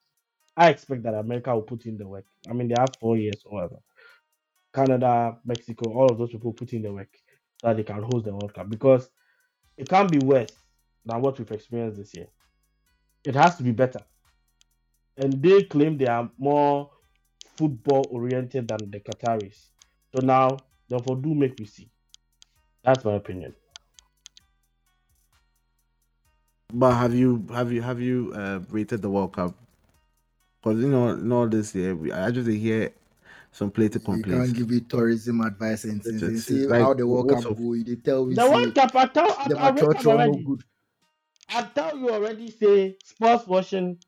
[0.56, 2.26] I expect that America will put in the work.
[2.48, 3.76] I mean, they have four years or whatever.
[4.74, 7.08] Canada, Mexico, all of those people put in the work
[7.60, 9.08] so that they can host the World Cup because
[9.76, 10.52] it can't be worse
[11.04, 12.28] than what we've experienced this year.
[13.24, 14.00] It has to be better.
[15.16, 16.90] And they claim they are more
[17.56, 19.70] football oriented than the Qataris.
[20.14, 21.90] So now, therefore, do make me see.
[22.84, 23.54] That's my opinion.
[26.72, 29.54] But have you have you have you uh, rated the World Cup?
[30.62, 32.92] Because you know, in all this year, we, I just hear
[33.52, 34.48] some political You complaints.
[34.48, 36.22] can't give you tourism advice and things.
[36.22, 37.56] And see like, how the World Cup up?
[37.56, 37.76] go.
[37.76, 40.10] They tell me The World Cup, I tell, I, the I rate mature them no
[40.12, 40.46] already.
[41.48, 42.50] I tell you already.
[42.50, 43.98] Say sports washing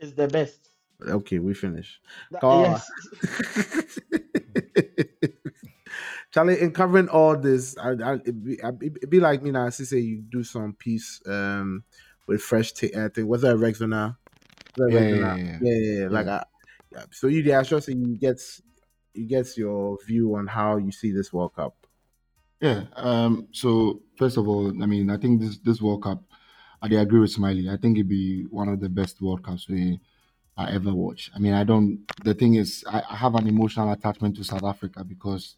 [0.00, 0.70] is the best.
[1.06, 2.00] Okay, we finish.
[2.30, 2.90] That- yes.
[6.32, 9.66] Charlie, in covering all this, I, I, it'd, be, I- it'd be like me now.
[9.66, 11.84] I see say you do some piece um
[12.26, 13.26] with fresh t- uh, thing.
[13.28, 14.16] Was that a Rexona?
[14.76, 16.08] Was that a Yeah, yeah, yeah, yeah, yeah.
[16.08, 16.44] Like, I,
[16.92, 17.04] yeah.
[17.12, 17.80] so you, yeah, sure.
[17.80, 18.40] So you get
[19.14, 21.74] you get your view on how you see this World Cup.
[22.60, 22.84] Yeah.
[22.94, 26.22] Um, so first of all, I mean, I think this this World Cup,
[26.82, 27.68] I do agree with Smiley.
[27.68, 30.00] I think it'd be one of the best World Cups we
[30.56, 31.30] I ever watched.
[31.34, 32.04] I mean, I don't.
[32.24, 35.56] The thing is, I, I have an emotional attachment to South Africa because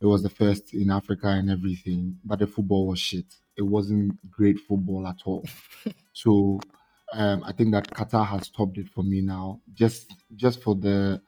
[0.00, 3.26] it was the first in Africa and everything, but the football was shit.
[3.56, 5.44] It wasn't great football at all.
[6.12, 6.60] so
[7.12, 11.20] um, I think that Qatar has topped it for me now, just just for the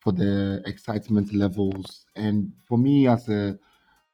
[0.00, 3.58] for the excitement levels and for me as a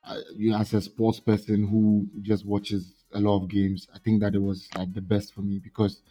[0.04, 3.98] uh, you know, as a sports person who just watches a lot of games, I
[3.98, 6.02] think that it was like the best for me because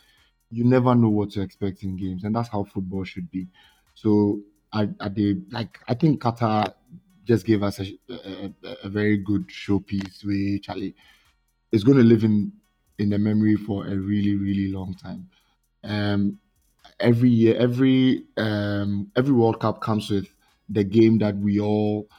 [0.49, 3.47] you never know what to expect in games, and that's how football should be.
[3.95, 4.41] So
[4.73, 6.73] I, I did like I think Qatar
[7.25, 10.25] just gave us a, a, a- very good showpiece.
[10.25, 10.95] Where Charlie
[11.71, 12.51] is going to live in
[12.97, 15.29] in the memory for a really really long time.
[15.83, 16.39] Um,
[16.99, 20.27] every year, every um, every World Cup comes with
[20.69, 22.09] the game that we all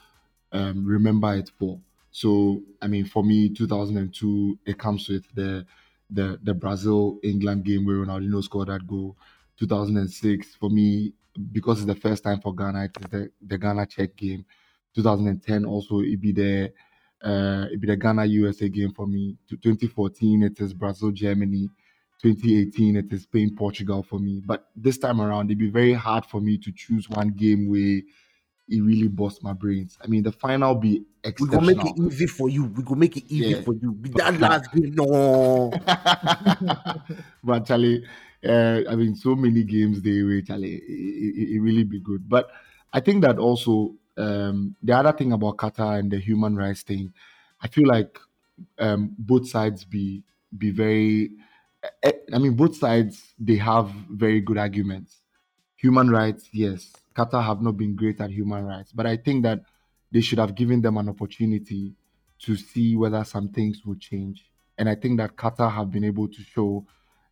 [0.52, 1.80] um, remember it for.
[2.18, 5.64] So I mean, for me, 2002, it comes with the
[6.11, 9.16] the the Brazil England game where Ronaldinho scored that goal.
[9.57, 11.12] 2006 for me
[11.52, 14.44] because it's the first time for Ghana, it is the the Ghana Czech game.
[14.96, 16.72] 2010 also it be the
[17.22, 19.37] uh it be the Ghana USA game for me.
[19.48, 21.70] 2014 it is Brazil Germany.
[22.20, 24.42] 2018 it is Spain Portugal for me.
[24.44, 28.00] But this time around it'd be very hard for me to choose one game where
[28.68, 29.98] it really bust my brains.
[30.02, 31.04] I mean, the final be
[31.38, 32.64] We gonna make it easy for you.
[32.64, 33.62] We gonna make it easy Yeah.
[33.64, 33.94] for you.
[34.16, 35.78] That last game, no.
[37.44, 38.04] but Charlie,
[38.44, 42.28] uh, I mean, so many games they were Charlie, it, it, it really be good.
[42.28, 42.50] But
[42.92, 47.12] I think that also um, the other thing about Qatar and the human rights thing,
[47.61, 48.18] I feel like
[48.78, 50.24] um, both sides be
[50.57, 51.33] be very.
[52.02, 55.22] eh, I mean, both sides they have very good arguments.
[55.76, 59.61] Human rights, yes, Qatar have not been great at human rights, but I think that
[60.12, 61.94] they should have given them an opportunity
[62.44, 64.44] to see whether some things will change.
[64.78, 66.87] And I think that Qatar have been able to show,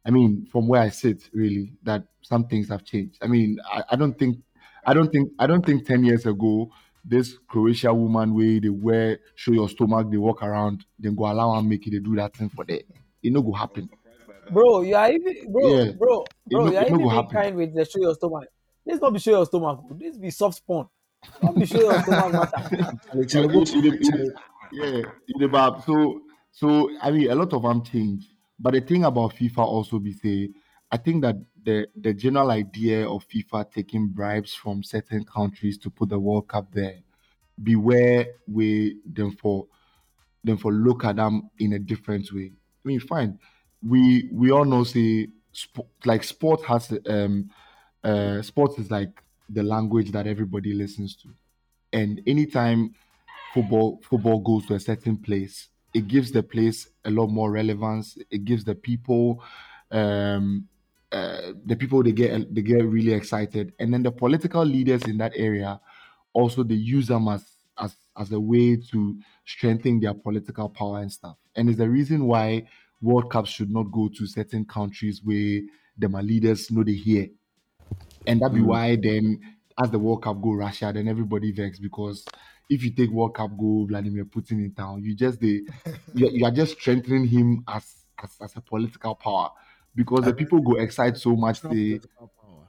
[0.05, 3.19] I mean, from where I sit, really, that some things have changed.
[3.23, 4.39] I mean, I, I don't think,
[4.85, 6.71] I don't think, I don't think ten years ago,
[7.05, 11.57] this Croatia woman way they wear show your stomach, they walk around, then go allow
[11.57, 12.81] and make it, they do that thing for them.
[13.23, 13.89] It no go happen.
[14.51, 15.93] Bro, you are even bro, Yeah.
[15.93, 17.31] bro, bro, no- you are even being happen.
[17.31, 18.49] kind with the show your stomach.
[18.87, 19.81] This not be show your stomach.
[19.99, 20.89] This be soft spawn.
[21.43, 22.69] Not be show your stomach matter.
[24.73, 26.23] Yeah, but so
[26.53, 28.29] so I mean a lot of them change.
[28.59, 30.51] But the thing about FIFA also be say,
[30.91, 35.91] I think that the the general idea of FIFA taking bribes from certain countries to
[35.91, 37.01] put the World Cup there,
[37.61, 39.67] beware we them for
[40.45, 42.53] them for look at them in a different way.
[42.85, 43.39] I mean, fine.
[43.83, 47.51] We we all know say sp- like sport has um
[48.07, 51.29] uh sports is like the language that everybody listens to.
[51.93, 52.95] And anytime
[53.55, 58.19] football football goes to a certain place, it gives the place a lot more relevance.
[58.31, 59.43] It gives the people
[59.91, 60.69] um
[61.13, 65.19] uh, the people they get they get really excited, and then the political leaders in
[65.19, 65.81] that area
[66.33, 67.45] also they use them as
[67.79, 71.37] as as a way to strengthen their political power and stuff.
[71.55, 72.69] And it's the reason why
[73.01, 75.63] World Cups should not go to certain countries where
[75.99, 77.29] the leaders know they hear.
[78.27, 78.67] And that be Mm.
[78.67, 79.41] why then
[79.79, 82.25] as the World Cup go Russia, then everybody vex because
[82.69, 85.63] if you take World Cup go Vladimir Putin in town, you just they
[86.15, 89.51] you, you are just strengthening him as, as as a political power
[89.95, 92.67] because the people go excite so much they power.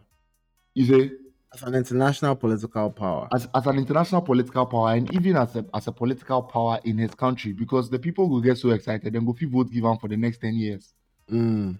[0.73, 1.11] you say
[1.53, 3.27] as an international political power.
[3.33, 6.97] as, as an international political power and even as a as a political power in
[6.97, 10.07] his country because the people will get so excited and go vote give am for
[10.09, 10.93] the next 10 years.
[11.31, 11.77] Mm.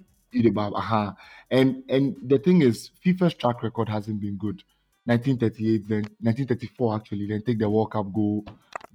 [0.54, 1.14] But, uh-huh.
[1.50, 4.64] And and the thing is, FIFA's track record hasn't been good.
[5.06, 8.44] 1938, then 1934 actually, then take the World Cup, go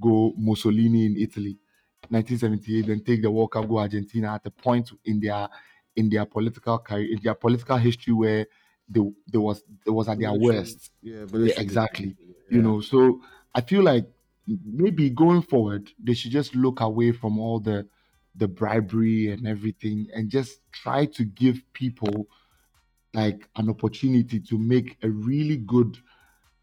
[0.01, 1.57] go Mussolini in Italy.
[2.11, 5.49] 1978, then take the World Cup, go Argentina at a point in their
[5.97, 8.47] in their political career, in their political history where
[8.89, 10.91] they, they was they was at their worst.
[11.01, 12.09] Yeah, Yeah, exactly.
[12.09, 13.21] dictatorship, You know, so
[13.55, 14.07] I feel like
[14.47, 17.87] maybe going forward, they should just look away from all the
[18.35, 22.27] the bribery and everything and just try to give people
[23.15, 25.99] like an opportunity to make a really good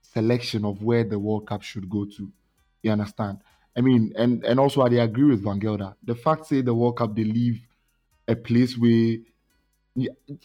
[0.01, 2.31] selection of where the World Cup should go to.
[2.81, 3.39] You understand?
[3.77, 5.95] I mean, and and also I agree with Van Gelder.
[6.03, 7.61] The fact say the World Cup they leave
[8.27, 9.17] a place where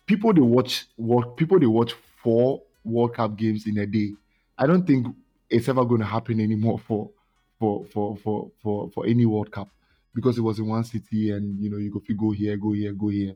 [0.07, 4.13] people they watch world people they watch four World Cup games in a day.
[4.59, 5.07] I don't think
[5.49, 7.11] it's ever going to happen anymore for
[7.59, 9.71] for for for for for any World Cup
[10.15, 12.73] because it was in one city and you know you go fit go here, go
[12.73, 13.35] here, go here.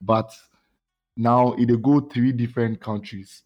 [0.00, 0.30] But
[1.16, 3.42] now it go three different countries.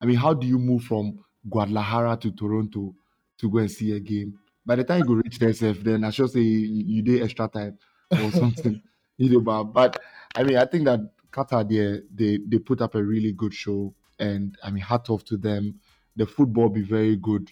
[0.00, 2.94] I mean, how do you move from Guadalajara to Toronto
[3.38, 4.38] to go and see a game?
[4.64, 7.22] By the time you go reach there, sef, then I should say you, you did
[7.22, 7.78] extra time
[8.12, 8.82] or something.
[9.16, 10.00] you know, but, but
[10.34, 11.00] I mean, I think that
[11.32, 15.24] Qatar they they they put up a really good show, and I mean, hat off
[15.24, 15.80] to them.
[16.16, 17.50] The football be very good,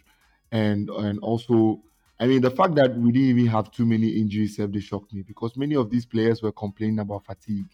[0.53, 1.83] and and also,
[2.19, 5.23] I mean, the fact that we didn't even have too many injuries, they shocked me
[5.23, 7.67] because many of these players were complaining about fatigue,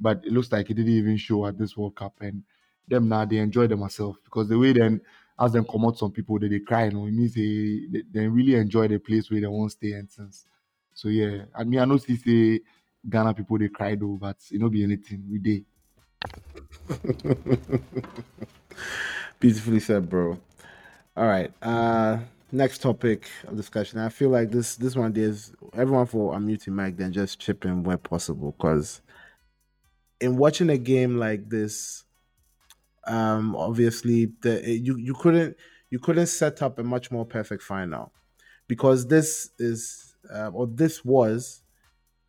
[0.00, 2.42] but it looks like it didn't even show at this World Cup, and
[2.88, 5.00] them now they enjoy themselves because the way then
[5.38, 8.02] as them come out some people they, they cry, you know, it means they, they
[8.10, 10.46] they really enjoy the place where they won't stay and since.
[10.94, 12.60] So yeah, I mean I know see say
[13.08, 15.64] Ghana people they cry though, but it not be anything we did.
[19.40, 20.38] Beautifully said, bro.
[21.16, 21.52] All right.
[21.62, 22.20] Uh
[22.52, 23.98] next topic of discussion.
[23.98, 27.82] I feel like this this one is everyone for unmuting mic then just chip in
[27.82, 29.00] where possible because
[30.20, 32.04] in watching a game like this,
[33.06, 35.56] um obviously the you you couldn't
[35.90, 38.12] you couldn't set up a much more perfect final
[38.68, 41.62] because this is uh, or this was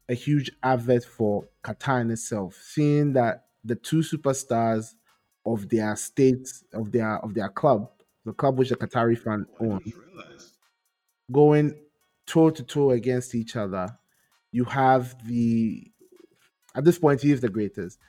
[0.09, 4.95] a huge advert for Qatar in itself, seeing that the two superstars
[5.45, 7.89] of their state of their of their club,
[8.25, 9.93] the club which the Qatari fan owns,
[11.31, 11.75] going
[12.25, 13.97] toe to toe against each other.
[14.51, 15.91] You have the
[16.75, 17.99] at this point he is the greatest.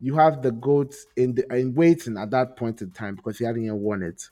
[0.00, 3.44] You have the goats in the in waiting at that point in time because he
[3.44, 4.28] hadn't even won it.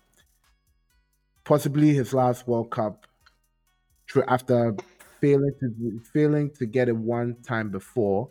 [1.45, 3.07] Possibly his last World Cup
[4.29, 4.75] after
[5.21, 8.31] failing to failing to get it one time before.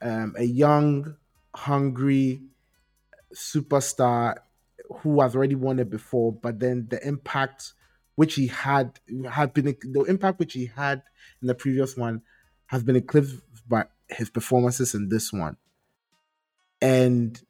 [0.00, 1.16] Um, a young,
[1.54, 2.42] hungry
[3.34, 4.36] superstar
[4.88, 7.74] who has already won it before, but then the impact
[8.14, 8.98] which he had
[9.30, 11.02] had been the impact which he had
[11.40, 12.22] in the previous one
[12.66, 13.36] has been eclipsed
[13.68, 15.56] by his performances in this one.
[16.80, 17.40] And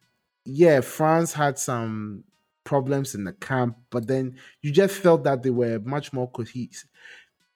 [0.45, 2.23] yeah, France had some
[2.63, 6.89] problems in the camp, but then you just felt that they were much more cohesive,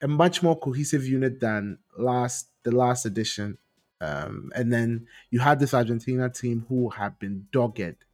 [0.02, 3.58] a much more cohesive unit than last the last edition.
[4.00, 8.04] Um, and then you had this Argentina team who had been dogged.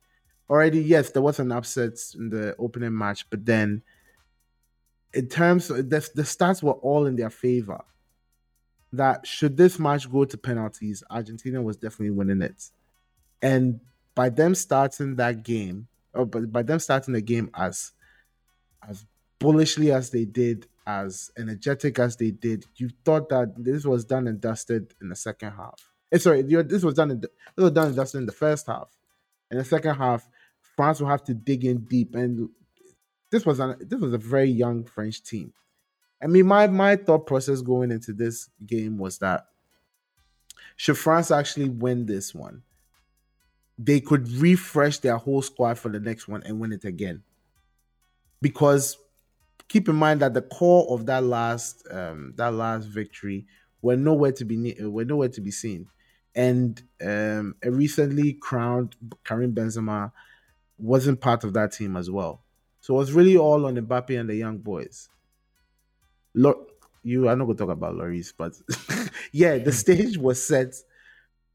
[0.51, 3.83] Already, yes, there was an upset in the opening match, but then
[5.15, 7.83] in terms of the, the stats were all in their favor.
[8.93, 12.71] That should this match go to penalties, Argentina was definitely winning it.
[13.41, 13.81] And
[14.17, 17.93] by them starting that game, or by, by them starting the game as
[18.89, 19.07] as
[19.39, 24.27] bullishly as they did, as energetic as they did, you thought that this was done
[24.27, 25.89] and dusted in the second half.
[26.11, 28.89] Eh, sorry, this was done in this was done and dusted in the first half.
[29.51, 30.29] In the second half,
[30.77, 32.49] France will have to dig in deep, and
[33.31, 35.53] this was an this was a very young French team.
[36.23, 39.47] I mean, my my thought process going into this game was that
[40.77, 42.63] should France actually win this one,
[43.79, 47.23] they could refresh their whole squad for the next one and win it again.
[48.43, 48.97] Because
[49.69, 53.47] keep in mind that the core of that last um, that last victory
[53.83, 55.87] were nowhere to be ne- were nowhere to be seen,
[56.35, 60.13] and um, a recently crowned Karim Benzema
[60.81, 62.43] wasn't part of that team as well.
[62.81, 65.09] So it was really all on Mbappe and the young boys.
[66.35, 66.71] Look,
[67.03, 68.55] you I'm not gonna talk about Lloris, but
[69.33, 70.75] yeah, the stage was set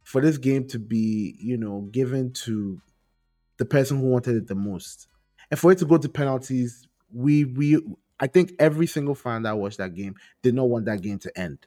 [0.04, 2.82] for this game to be, you know, given to
[3.58, 5.08] the person who wanted it the most.
[5.50, 7.82] And for it to go to penalties, we we
[8.20, 11.40] I think every single fan that watched that game did not want that game to
[11.40, 11.60] end.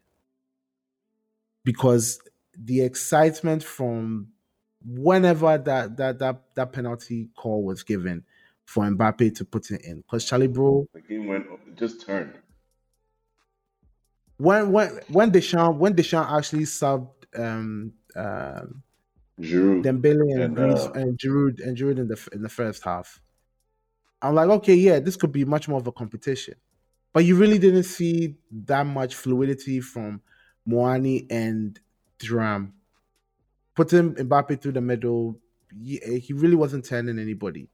[1.64, 2.20] Because
[2.56, 4.28] the excitement from
[4.88, 8.24] whenever that that that that penalty call was given
[8.64, 9.98] for Mbappe to put it in.
[10.02, 12.42] Because Charlie Bro, The game went it just turned.
[14.36, 18.82] when when when Deschamps when Deschamps actually subbed um um
[19.40, 19.82] Giroud.
[19.82, 23.20] Dembele and And, uh, and Giroud and Giroud in the in the first half.
[24.20, 26.54] I'm like, okay, yeah, this could be much more of a competition,
[27.12, 30.22] but you really didn't see that much fluidity from
[30.66, 31.78] Muani and
[32.18, 32.72] Thuram.
[33.78, 35.38] Putting Mbappe through the middle,
[35.72, 37.68] he, he really wasn't turning anybody.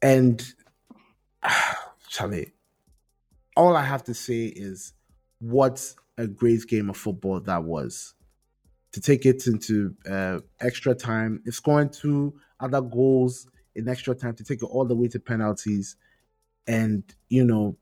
[0.00, 0.40] And
[2.08, 2.52] Charlie,
[3.56, 4.92] all I have to say is,
[5.40, 8.14] what a great game of football that was
[8.92, 14.36] to take it into uh, extra time, if scoring two other goals in extra time,
[14.36, 15.96] to take it all the way to penalties.
[16.68, 17.76] And, you know,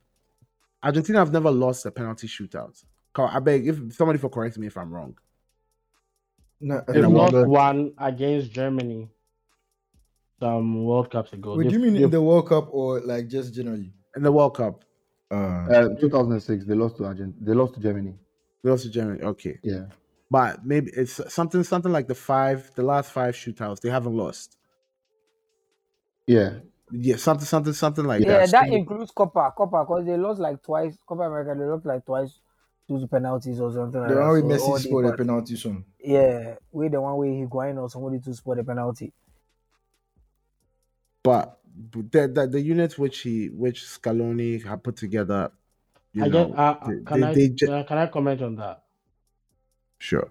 [0.82, 2.82] Argentina have never lost a penalty shootout.
[3.14, 5.18] I beg, if somebody for correct me if I'm wrong.
[6.60, 9.10] No, I They And lost wonder- one against Germany
[10.40, 11.56] some World Cups ago.
[11.56, 13.92] Wait, do you mean they- in the World Cup or like just generally?
[14.16, 14.82] In the World Cup,
[15.28, 17.44] Uh, Uh, 2006, they lost to Argentina.
[17.44, 18.14] They lost to Germany.
[18.62, 19.20] they lost to Germany.
[19.22, 19.58] Okay.
[19.62, 19.86] Yeah.
[20.30, 24.56] But maybe it's something something like the five, the last five shootouts, they haven't lost.
[26.26, 26.60] Yeah.
[26.92, 28.52] Yeah, something, something, something like Yeah, that.
[28.52, 30.96] Yeah, that includes Copa, Copa, because they lost like twice.
[31.06, 32.40] Copa America, they lost like twice
[32.88, 34.20] due to penalties or something like the that.
[34.20, 35.84] one with So all Messi the scored a part- penalty soon.
[35.98, 39.12] Yeah, we the one way Higuain or somebody to score the penalty.
[41.22, 41.58] but
[41.92, 45.50] the, the the unit which he which Scaloni had put together,
[46.12, 48.42] you I know, get, uh, they- can, they- I, they ju- uh, can I comment
[48.42, 48.82] on that?
[49.98, 50.30] sure.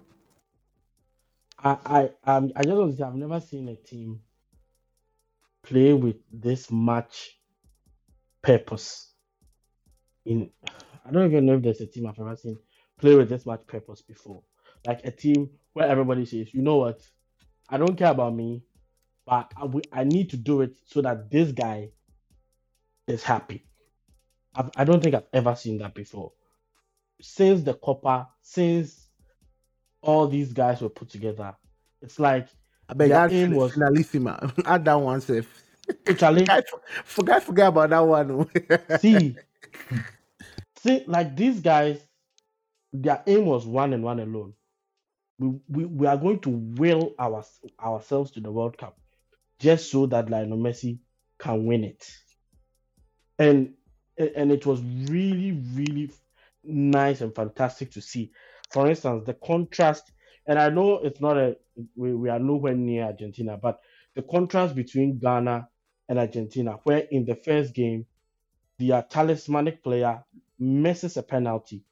[1.62, 4.20] I I um, I just want to say I've never seen a team
[5.62, 7.38] play with this much
[8.42, 9.12] purpose.
[10.24, 10.50] In
[11.06, 12.58] I don't even know if there's a team I've ever seen
[12.98, 14.42] play with this much purpose before.
[14.86, 17.00] Like a team where everybody says, you know what,
[17.68, 18.62] I don't care about me,
[19.26, 19.52] but
[19.92, 21.90] I, need to do it so that this guy
[23.06, 23.64] is happy.
[24.54, 26.32] I've, I don't think I've ever seen that before.
[27.20, 29.08] Since the Copa, since
[30.00, 31.54] all these guys were put together,
[32.00, 32.48] it's like
[32.88, 34.52] I beg Their aim was- finalissima.
[34.66, 35.62] add that one safe.
[36.04, 36.64] Forget,
[37.04, 38.48] forget, forget about that one.
[39.00, 39.36] see,
[40.86, 41.98] see, like these guys,
[42.92, 44.54] their aim was one and one alone.
[45.38, 47.44] We, we, we are going to will our,
[47.82, 48.98] ourselves to the World Cup
[49.58, 50.98] just so that Lionel Messi
[51.38, 52.06] can win it.
[53.38, 53.74] And
[54.18, 56.10] and it was really, really
[56.64, 58.32] nice and fantastic to see.
[58.70, 60.10] For instance, the contrast,
[60.46, 61.56] and I know it's not a
[61.94, 63.80] we, we are nowhere near Argentina, but
[64.14, 65.68] the contrast between Ghana
[66.08, 68.06] and Argentina, where in the first game,
[68.78, 70.24] their talismanic player
[70.58, 71.84] misses a penalty,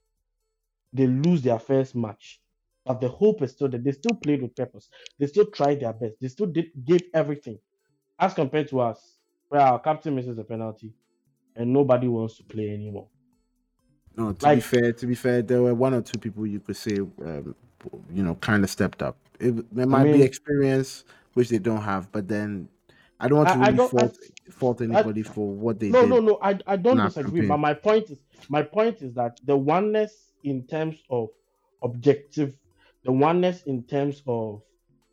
[0.93, 2.41] they lose their first match.
[2.85, 4.91] But the hope is still that they still played with purpose.
[5.19, 6.15] They still tried their best.
[6.21, 7.59] They still did gave everything.
[8.19, 10.93] As compared to us, where our captain misses a penalty
[11.57, 13.09] and nobody wants to play anymore.
[14.17, 16.61] no, to be Like- fair, to be fair, there were one or two people you
[16.61, 17.57] could say, um,
[18.13, 19.17] you know, kind of stepped up.
[19.41, 22.69] It, there might mean- be experience which they don't have, but then
[23.21, 24.19] I don't want to I- I really don't- I- fault
[24.51, 26.11] fault anybody for what they no, did.
[26.11, 26.39] no, no.
[26.43, 27.31] I, I don't disagree.
[27.41, 27.49] campaign.
[27.49, 31.29] But my point is my point is that the oneness in terms of
[31.83, 32.57] objective,
[33.05, 34.63] the oneness in terms of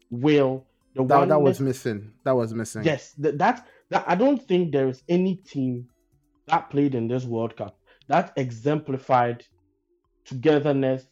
[0.10, 2.12] will, the That, that was missing.
[2.24, 2.84] That was missing.
[2.84, 5.88] Yes, th- that that I don't think there is any team
[6.48, 9.46] that played in this World Cup that exemplified
[10.26, 11.06] togetherness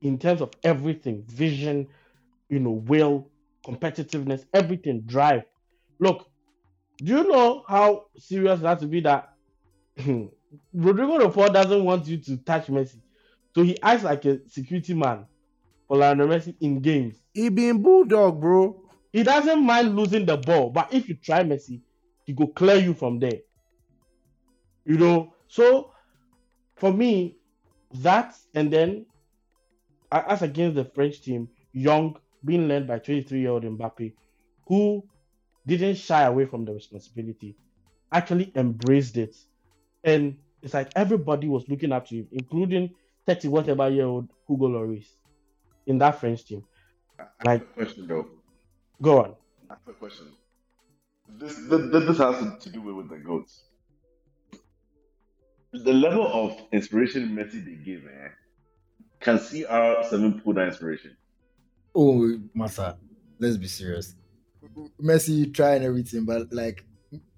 [0.00, 1.86] in terms of everything, vision,
[2.48, 3.30] you know, will,
[3.66, 5.44] competitiveness, everything, drive.
[5.98, 6.28] Look,
[6.98, 9.34] do you know how serious it has to be that
[10.74, 13.00] Rodrigo Paul doesn't want you to touch Messi,
[13.54, 15.26] so he acts like a security man
[15.88, 17.16] for Lionel Messi in games.
[17.32, 18.80] He being bulldog, bro.
[19.12, 21.80] He doesn't mind losing the ball, but if you try Messi,
[22.24, 23.40] he go clear you from there.
[24.84, 25.92] You know, so
[26.76, 27.38] for me,
[27.94, 29.06] that and then
[30.10, 34.12] as against the French team, Young being led by 23-year-old Mbappe,
[34.66, 35.02] who
[35.66, 37.56] didn't shy away from the responsibility,
[38.12, 39.36] actually embraced it,
[40.02, 42.90] and it's like everybody was looking up to him, including
[43.26, 45.06] 30 whatever year old Hugo Lloris
[45.86, 46.64] in that French team.
[47.18, 48.26] I Like- have a question though.
[49.02, 49.34] Go on.
[49.70, 50.26] I have a question.
[51.28, 53.64] This this, this has to do with, with the goats.
[55.72, 58.30] The level of inspiration Messi they give, man.
[59.20, 61.16] Can CR7 pull that inspiration?
[61.94, 62.96] Oh, Massa,
[63.38, 64.14] let's be serious.
[65.00, 66.84] Messi trying everything, but like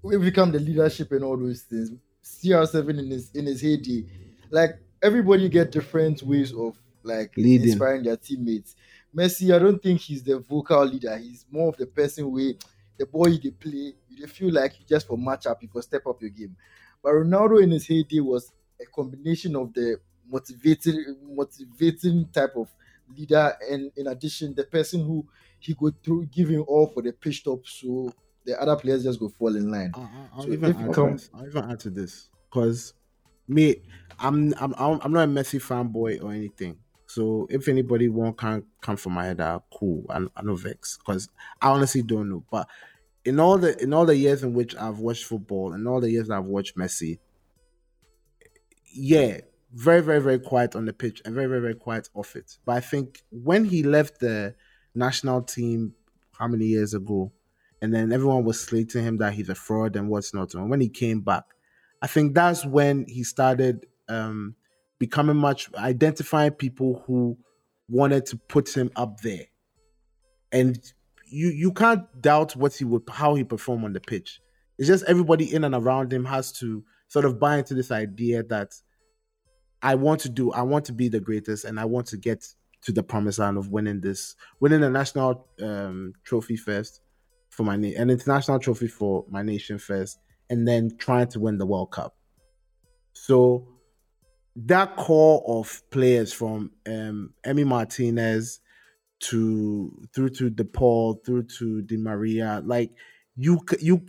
[0.02, 1.92] we become the leadership and all those things.
[2.22, 4.04] CR7 in his in his heyday,
[4.50, 7.68] like everybody get different ways of like Leading.
[7.68, 8.74] inspiring their teammates.
[9.14, 11.16] Messi, I don't think he's the vocal leader.
[11.16, 12.52] He's more of the person where
[12.98, 16.06] the boy they play, you feel like you just for match up, you for step
[16.06, 16.56] up your game.
[17.02, 22.68] But Ronaldo in his heyday was a combination of the motivating, motivating type of
[23.16, 25.26] leader, and in addition, the person who
[25.58, 28.12] he go through giving all for the pitch top, so
[28.44, 29.90] the other players just go fall in line.
[29.94, 31.30] I- I- I'll So even add to come- this.
[31.34, 32.94] I'll even add to this because
[33.48, 33.76] me,
[34.18, 36.78] I'm I'm I'm I'm not a Messi fanboy or anything.
[37.08, 40.04] So if anybody won't can come from my head, uh, cool.
[40.10, 41.28] I, I know vex because
[41.62, 42.44] I honestly don't know.
[42.50, 42.68] But
[43.24, 46.10] in all the in all the years in which I've watched football, and all the
[46.10, 47.18] years I've watched Messi,
[48.92, 49.40] yeah,
[49.72, 52.58] very very very quiet on the pitch and very very very quiet off it.
[52.64, 54.54] But I think when he left the
[54.96, 55.94] national team,
[56.38, 57.32] how many years ago?
[57.82, 60.54] and then everyone was slating him that he's a fraud and what's not.
[60.54, 61.44] And when he came back,
[62.02, 64.54] I think that's when he started um,
[64.98, 67.36] becoming much identifying people who
[67.88, 69.44] wanted to put him up there.
[70.52, 70.78] And
[71.28, 74.40] you you can't doubt what he would how he perform on the pitch.
[74.78, 78.42] It's just everybody in and around him has to sort of buy into this idea
[78.44, 78.72] that
[79.82, 82.46] I want to do, I want to be the greatest, and I want to get
[82.86, 87.00] to the promised land of winning this, winning a national um, trophy first
[87.50, 91.58] for my na- an international trophy for my nation first, and then trying to win
[91.58, 92.14] the World Cup.
[93.12, 93.66] So
[94.54, 98.60] that core of players from um, Emi Martinez
[99.18, 102.92] to through to DePaul through to Di Maria, like
[103.34, 104.02] you you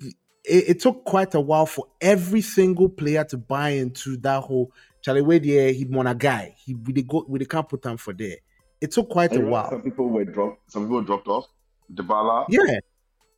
[0.45, 4.71] it, it took quite a while for every single player to buy into that whole
[5.01, 5.45] Charlie Wade.
[5.75, 6.55] He won a guy.
[6.63, 8.37] He we dey go we dey can't put him for there.
[8.81, 9.69] It took quite And a while.
[9.69, 10.71] some people were dropped.
[10.71, 11.45] Some people dropped off.
[11.91, 12.79] Dybala, Yeah,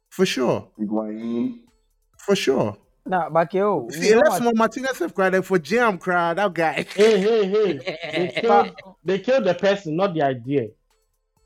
[0.09, 1.59] for sure, Higuain.
[2.17, 2.75] for sure.
[3.05, 6.37] Nah, Bakio, See, you know let's what- more Martinez have cried for jam crowd.
[6.37, 6.85] That guy.
[6.95, 7.97] Hey, hey, hey.
[8.13, 8.71] They killed,
[9.03, 10.67] they killed the person, not the idea.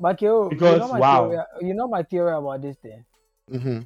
[0.02, 1.28] Bakio, Because, you know my wow.
[1.30, 3.06] theory, you know my theory about this thing.
[3.50, 3.80] hmm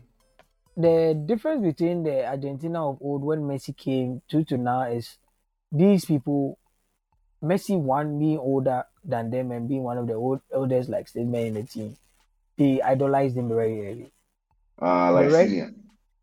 [0.79, 5.17] the difference between the Argentina of old when Messi came to to now is
[5.71, 6.59] these people,
[7.43, 11.47] Messi one being older than them and being one of the old, oldest like statesmen
[11.47, 11.97] in the team,
[12.57, 14.11] they idolized him very early.
[14.79, 15.49] Uh, like Correct.
[15.49, 15.73] senior.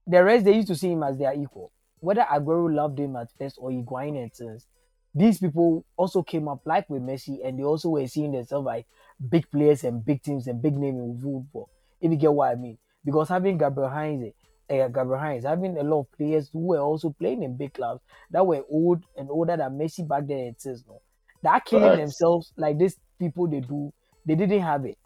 [0.06, 1.72] The rest they used to see him as their equal.
[2.00, 4.66] Whether Aguero loved him at first or Higuain and since,
[5.14, 8.86] these people also came up like with Messi and they also were seeing themselves like
[9.30, 11.70] big players and big teams and big name in football.
[12.00, 12.78] If you get what I mean.
[13.04, 14.32] Because having Gabriel Heinze,
[14.68, 18.02] uh, Gabriel Heinze, having a lot of players who were also playing in big clubs
[18.30, 21.00] that were old and older than Messi back then and since no.
[21.44, 23.92] That killing themselves like these people they do,
[24.26, 24.98] they didn't have it.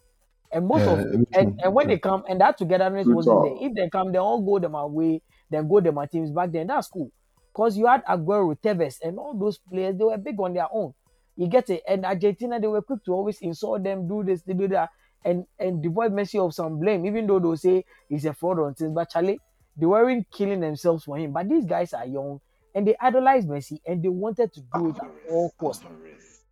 [0.52, 3.42] And most Yeah, of and, and when they come and that togetherness Good wasn't talk.
[3.42, 3.54] there.
[3.58, 6.68] If they come, they all go them away, then go them my teams back then.
[6.68, 7.10] That's cool.
[7.54, 10.94] Because you had Aguero, Tevez, and all those players, they were big on their own.
[11.36, 11.82] You get it.
[11.88, 14.90] And Argentina, they were quick to always insult them, do this, they do that,
[15.24, 18.74] and and devoid Messi of some blame, even though they'll say he's a fraud on
[18.74, 18.92] things.
[18.92, 19.42] But Charlie,
[19.76, 21.32] they weren't killing themselves for him.
[21.32, 22.40] But these guys are young
[22.74, 25.84] and they idolize Messi and they wanted to do it at all costs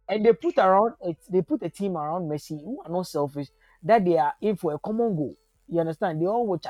[0.08, 3.48] and they put around it, they put a team around Messi who are not selfish
[3.82, 5.36] that they are in for a common goal.
[5.68, 6.20] You understand?
[6.20, 6.60] They all will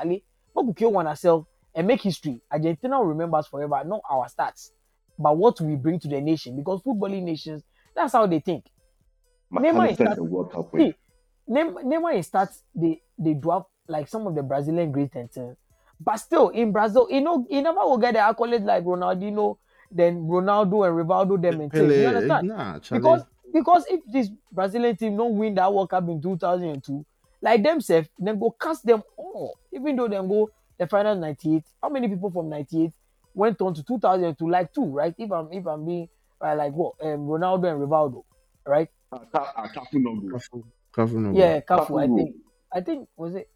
[0.53, 2.41] what could kill one ourselves and make history.
[2.51, 4.71] Argentina will remember us forever, not our stats,
[5.19, 6.55] but what we bring to the nation.
[6.55, 7.63] Because footballing nations,
[7.95, 8.65] that's how they think.
[9.51, 10.91] Neymar is McAllister's not- a World Cup win.
[10.91, 10.95] See,
[11.49, 15.37] Neymar in stats they they dwarf like some of the Brazilian great things.
[15.99, 19.57] But still in Brazil, you know, he never will get the accolades like Ronaldinho,
[19.91, 21.93] then Ronaldo and Rivaldo them and things.
[21.93, 22.47] You understand?
[22.47, 23.23] Nah, because
[23.53, 27.05] because if this Brazilian team don't win that World Cup in 2002,
[27.41, 29.57] like themselves, then go cast them all.
[29.71, 32.91] Even though them go the final 98, how many people from 98
[33.33, 34.49] went on to 2002?
[34.49, 35.13] Like two, right?
[35.17, 36.09] If I'm if I'm being
[36.41, 38.23] uh, like what um, Ronaldo and Rivaldo,
[38.65, 38.89] right?
[39.11, 40.37] Uh, Ka- uh, Cafu no go.
[40.37, 40.63] Cafu,
[40.93, 41.37] Cafu no go.
[41.39, 42.01] Yeah, Cafu.
[42.01, 42.35] I think
[42.73, 43.49] I think was it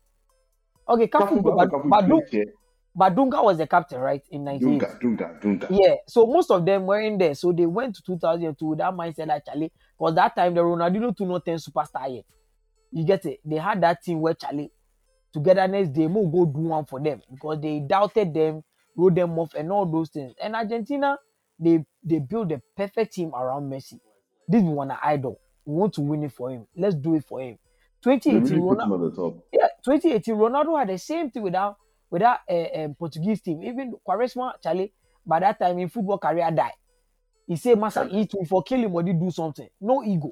[0.87, 1.07] okay?
[1.07, 2.53] Cafu, Kafu, but, Cafu, but, played here.
[2.93, 4.21] But Dunga was the captain, right?
[4.29, 4.81] In 98.
[4.81, 5.67] Dunga, Dunga, Dunga.
[5.69, 7.35] Yeah, so most of them were in there.
[7.35, 11.25] So they went to 2002 with that mindset actually, because that time the Ronaldinho 2
[11.25, 12.25] not 10 superstar yet.
[12.91, 13.39] You get it?
[13.45, 14.71] They had that team where Charlie
[15.33, 18.63] togetherness, they will go do one for them because they doubted them,
[18.97, 20.33] wrote them off, and all those things.
[20.41, 21.17] And Argentina,
[21.59, 23.99] they they built the perfect team around Messi.
[24.47, 25.39] This one an idol.
[25.65, 26.67] We want to win it for him.
[26.75, 27.57] Let's do it for him.
[28.03, 29.45] 2018, really Ronaldo, him on the top.
[29.53, 31.75] yeah, 2018, Ronaldo had the same thing with that
[32.11, 33.63] with that uh, um, Portuguese team.
[33.63, 34.93] Even Quaresma, Charlie,
[35.25, 36.73] by that time in football career died.
[37.47, 39.69] He said, "Master, it will for kill him or do something.
[39.81, 40.31] No ego.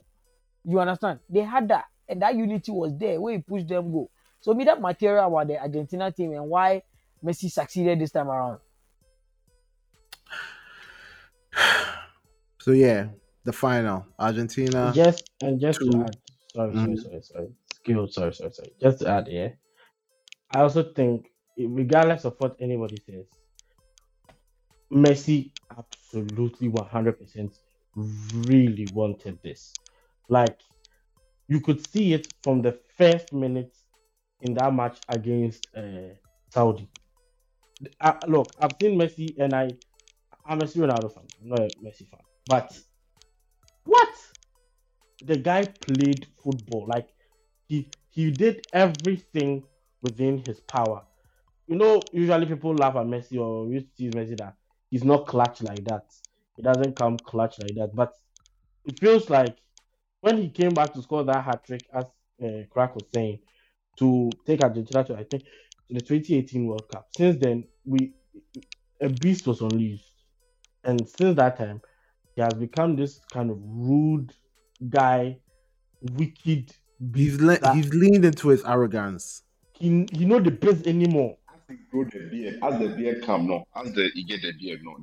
[0.65, 1.21] You understand?
[1.29, 4.11] They had that, and that unity was there where he pushed them go.
[4.41, 6.83] So me that material about the Argentina team and why
[7.23, 8.59] Messi succeeded this time around.
[12.61, 13.09] So yeah,
[13.43, 14.93] the final Argentina.
[14.93, 16.17] Just and just to to- add,
[16.53, 16.97] sorry, Mhm.
[16.97, 18.73] sorry, sorry, sorry, skill, sorry, sorry, sorry.
[18.81, 19.49] Just to add, yeah,
[20.53, 21.31] I also think
[21.67, 23.25] regardless of what anybody says,
[24.91, 27.57] Messi absolutely 100%
[27.95, 29.73] really wanted this.
[30.27, 30.59] Like,
[31.47, 33.75] you could see it from the first minute
[34.41, 36.13] in that match against uh,
[36.49, 36.89] Saudi.
[37.99, 39.73] Uh, look, I've seen Messi and I,
[40.45, 41.23] I'm a Ronaldo fan.
[41.41, 42.19] I'm not a Messi fan.
[42.47, 42.77] But
[43.85, 44.09] what?
[45.21, 46.85] The guy played football.
[46.87, 47.09] Like,
[47.67, 49.63] he he did everything
[50.01, 51.03] within his power.
[51.69, 54.55] You know, usually people laugh at Messi or tease Messi that
[54.89, 56.05] he's not clutch like that.
[56.55, 57.91] He doesn't come clutch like that.
[57.93, 58.15] But
[58.85, 59.55] it feels like
[60.21, 62.05] when he came back to score that hat trick, as
[62.43, 63.37] uh, Crack was saying,
[63.99, 67.07] to take Argentina to I think to the 2018 World Cup.
[67.15, 68.13] Since then, we
[68.99, 70.11] a beast was unleashed,
[70.83, 71.81] and since that time,
[72.35, 74.33] he has become this kind of rude
[74.89, 75.37] guy,
[76.01, 76.73] wicked.
[77.13, 79.43] He's le- he's leaned into his arrogance.
[79.73, 81.37] He he know the best anymore.
[81.91, 84.97] Grow the beard, as the beard come, no, as the you get the beard, no,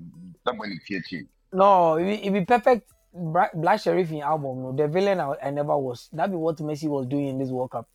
[0.44, 1.28] that when it him.
[1.52, 2.90] No, it be, it be perfect.
[3.14, 6.08] Black Sherif in album, no, the villain I, I never was.
[6.12, 7.88] That be what Messi was doing in this World Cup.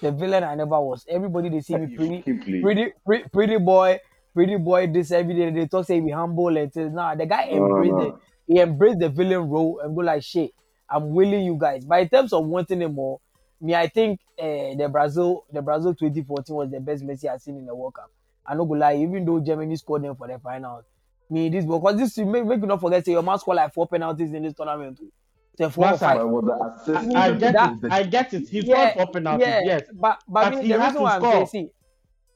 [0.00, 1.06] The villain I never was.
[1.08, 2.22] Everybody they see me pretty,
[2.60, 4.00] pretty, pretty, pretty boy,
[4.34, 4.88] pretty boy.
[4.88, 6.92] This every day they talk say be humble and things.
[6.92, 8.00] Nah, the guy embraced no.
[8.00, 8.14] it.
[8.48, 10.50] He embraced the villain role and go like shit.
[10.90, 11.84] I'm willing you guys.
[11.84, 13.20] But in terms of wanting him more,
[13.60, 17.56] me I think uh, the Brazil, the Brazil 2014 was the best Messi I've seen
[17.58, 18.10] in the World Cup.
[18.46, 20.82] I no go lie, even though Germany scored them for the final.
[21.30, 23.86] Me this because this make, make you not forget say your man scored like four
[23.86, 24.96] penalties in this tournament.
[24.98, 25.12] too.
[25.58, 26.18] Say four or five.
[26.20, 27.92] The assist I, I get That- it.
[27.92, 28.48] I get it.
[28.48, 29.46] He's Yeah, got four penalties.
[29.46, 31.70] yeah, Yes, but but, But me, he the has reason to why I'm saying, see,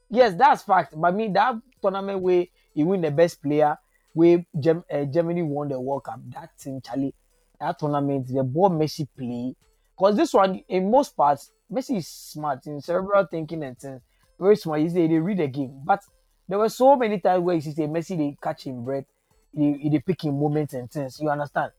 [0.09, 0.93] yes, that's fact.
[0.95, 3.77] But me, that tournament where he win the best player,
[4.13, 7.15] where Gem, uh, Germany won the World Cup, that's in Charlie.
[7.59, 9.55] That tournament, the ball Messi play,
[10.03, 14.01] because this one, in most parts, Messi is smart in cerebral thinking and things.
[14.37, 14.81] Very smart.
[14.81, 16.01] He say they read the game, but
[16.45, 19.05] there were so many times where you see say Messi they catch him breath,
[19.53, 21.19] he, he they pick him moments and things.
[21.21, 21.71] You understand?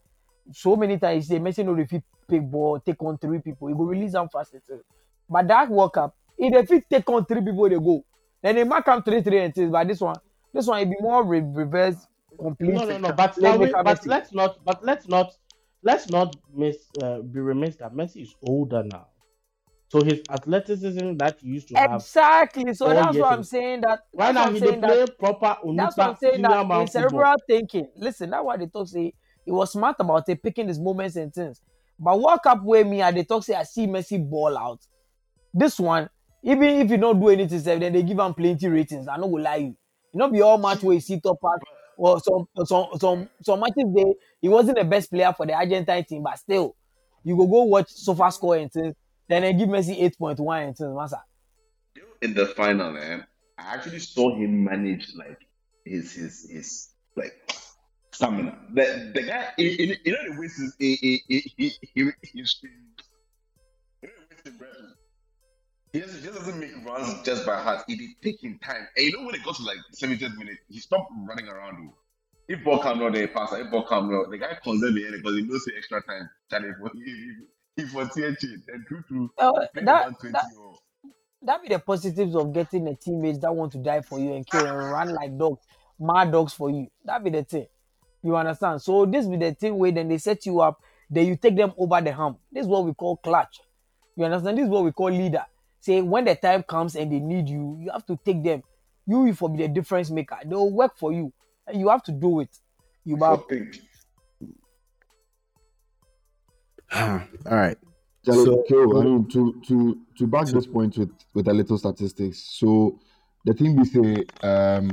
[0.52, 3.68] so many times you say Messi no dey fit pick ball, take on three people,
[3.68, 4.54] he go release them fast.
[5.28, 8.06] But that World Cup, he dey fit take on three people they go.
[8.42, 9.70] Then they mark am three three and things.
[9.70, 10.16] But this one,
[10.50, 12.06] this one it be more re- reverse
[12.38, 12.72] complete.
[12.72, 13.12] no, no, no.
[13.12, 14.64] But Let are me we, but let's not.
[14.64, 15.34] But let's not.
[15.84, 16.78] Let's not miss.
[17.00, 19.08] Uh, be remiss that Messi is older now,
[19.90, 22.00] so his athleticism that he used to have.
[22.00, 22.72] Exactly.
[22.72, 23.42] So that's what I'm ago.
[23.42, 23.82] saying.
[23.82, 26.42] That Right now, he saying dey that play proper That's what I'm saying.
[26.42, 26.86] That football.
[26.86, 29.12] cerebral thinking, listen, that's why they talk say
[29.44, 31.60] he was smart about it, picking his moments and things.
[31.98, 34.80] But World Cup where me and they talk say I see Messi ball out.
[35.52, 36.08] This one,
[36.42, 39.06] even if you don't do anything, then they give him plenty ratings.
[39.06, 39.76] I no go lie you.
[40.12, 41.60] You know, be all match where you see top part.
[41.96, 46.04] Or some some some some matches they he wasn't the best player for the Argentine
[46.04, 46.74] team, but still,
[47.22, 48.94] you go go watch SofaScore and things.
[49.28, 51.22] Then they give Messi eight point one and things, massa.
[52.20, 53.26] in the final, man,
[53.58, 55.38] I actually saw him manage like
[55.84, 57.34] his his his like
[58.12, 58.58] stamina.
[58.72, 62.44] The the guy, you know, the waste is he he he he he
[65.94, 67.84] He doesn't, he doesn't make runs just by heart.
[67.86, 68.88] He be taking time.
[68.96, 71.76] And you know when it got to like 70th minute, he stopped running around.
[71.88, 71.94] oh.
[72.48, 73.52] If ball come down, they pass.
[73.52, 76.28] If ball come down, the guy conserve the end because he knows the extra time.
[76.50, 76.90] Challenge for
[77.76, 79.30] he for TNT and true.
[79.38, 80.78] Uh, Play that, 120 that or
[81.42, 84.44] that be the positives of getting a teammates that want to die for you and
[84.44, 85.60] kill and run like dogs,
[86.00, 86.88] mad dogs for you.
[87.04, 87.66] That be the thing.
[88.22, 88.82] You understand?
[88.82, 91.72] So this be the thing where then they set you up, then you take them
[91.78, 92.40] over the hump.
[92.50, 93.60] This is what we call clutch.
[94.16, 94.58] You understand?
[94.58, 95.44] This is what we call leader.
[95.84, 98.62] Say when the time comes and they need you, you have to take them.
[99.06, 100.38] You will for be the difference maker.
[100.42, 101.30] They will work for you.
[101.66, 102.48] And you have to do it.
[103.04, 103.80] You for have think.
[106.94, 107.76] All right.
[108.22, 111.76] So, So- Kale, I mean, to to to back this point with with a little
[111.76, 112.38] statistics.
[112.58, 112.98] So,
[113.44, 114.90] the thing we say, um,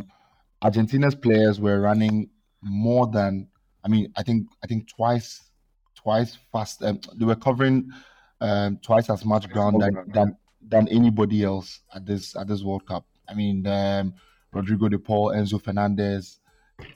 [0.61, 2.29] Argentina's players were running
[2.61, 3.47] more than,
[3.85, 5.51] I mean, I think I think twice,
[5.95, 6.83] twice fast.
[6.83, 7.89] Um, they were covering
[8.41, 10.37] um, twice as much ground than, than
[10.67, 13.05] than anybody else at this at this World Cup.
[13.27, 14.13] I mean, um,
[14.51, 16.39] Rodrigo De Paul, Enzo Fernandez,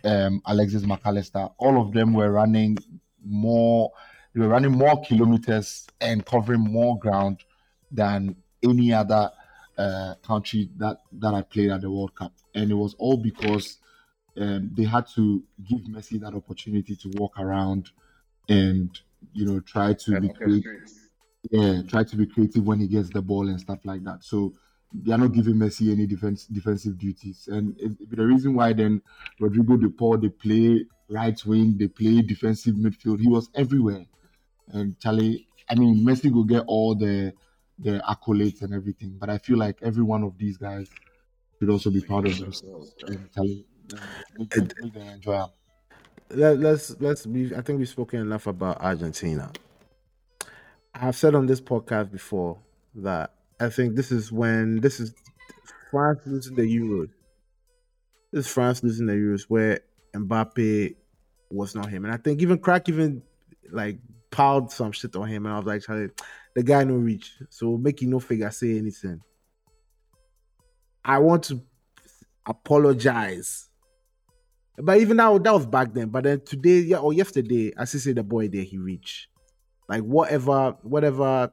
[0.03, 2.77] um, Alexis McAllister, all of them were running
[3.23, 3.91] more.
[4.33, 7.43] They were running more kilometers and covering more ground
[7.91, 9.31] than any other
[9.77, 13.77] uh, country that that I played at the World Cup, and it was all because
[14.37, 17.89] um, they had to give Messi that opportunity to walk around
[18.49, 18.97] and
[19.33, 20.91] you know try to be creative.
[21.51, 24.23] Yeah, try to be creative when he gets the ball and stuff like that.
[24.23, 24.53] So
[24.93, 27.47] they are not giving Messi any defense defensive duties.
[27.51, 27.75] And
[28.09, 29.01] the reason why then
[29.39, 33.19] Rodrigo De Paul they play right wing, they play defensive midfield.
[33.19, 34.05] He was everywhere.
[34.69, 37.33] And Charlie, I mean Messi will get all the
[37.79, 40.89] the accolades and everything, but I feel like every one of these guys
[41.59, 43.65] should also be proud of themselves and them
[44.95, 45.45] enjoy.
[46.29, 49.51] Let, let's let's we I think we've spoken enough about Argentina.
[50.97, 52.57] I've said on this podcast before
[52.95, 55.13] that I think this is when this is
[55.91, 57.09] France losing the Euros.
[58.31, 59.81] This is France losing the Euros where
[60.13, 60.95] Mbappe
[61.51, 62.05] was not him.
[62.05, 63.21] And I think even Crack even
[63.71, 63.99] like
[64.31, 66.09] piled some shit on him and I was like, Charlie,
[66.55, 67.33] the guy no reach.
[67.49, 69.19] So make you no figure say anything.
[71.03, 71.61] I want to
[72.45, 73.69] apologize.
[74.77, 76.09] But even now, that was back then.
[76.09, 79.27] But then today, yeah, or yesterday, as he said, the boy there he reached.
[79.87, 81.51] Like whatever, whatever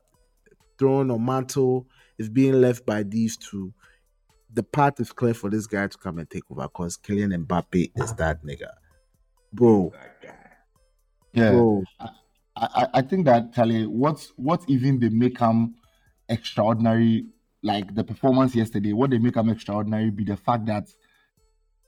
[0.79, 1.87] throne or mantle
[2.19, 3.73] is being left by these two,
[4.53, 7.93] the path is clear for this guy to come and take over because Kylian Mbappe
[7.97, 8.71] is that nigga.
[9.53, 9.93] Bro.
[11.33, 11.53] Yeah.
[11.53, 11.85] Bro.
[12.01, 12.09] I,
[12.57, 15.75] I, I think that Charlie, what's what even they make him
[16.29, 17.27] extraordinary,
[17.63, 20.89] like the performance yesterday, what they make him extraordinary be the fact that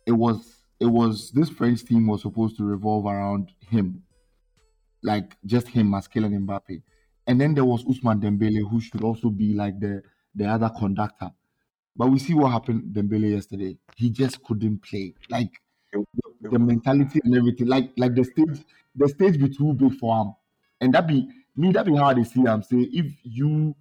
[0.07, 4.03] it was it was this French team was supposed to revolve around him,
[5.05, 6.83] like just him as Kylian Mbappe,
[7.27, 10.03] and then there was Usman Dembele who should also be like the
[10.35, 11.31] the other conductor,
[11.97, 13.79] but we see what happened Dembele yesterday.
[13.97, 15.15] He just couldn't play.
[15.31, 15.51] Like
[15.93, 16.05] the,
[16.51, 18.65] the mentality and everything, like like the stage
[18.97, 20.35] the stage be too big for him,
[20.81, 21.73] and that be me.
[21.73, 22.63] That be how they see him.
[22.63, 23.77] Say if you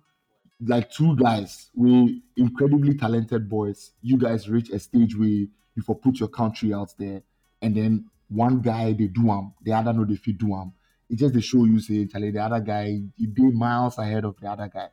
[0.66, 3.92] like two guys, we incredibly talented boys.
[4.02, 7.24] You guys reach a stage where you for put your country out there,
[7.62, 10.74] and then one guy they do him, the other no they fit do him.
[11.10, 14.36] It just they show you say, Charlie, the other guy he be miles ahead of
[14.40, 14.90] the other guy,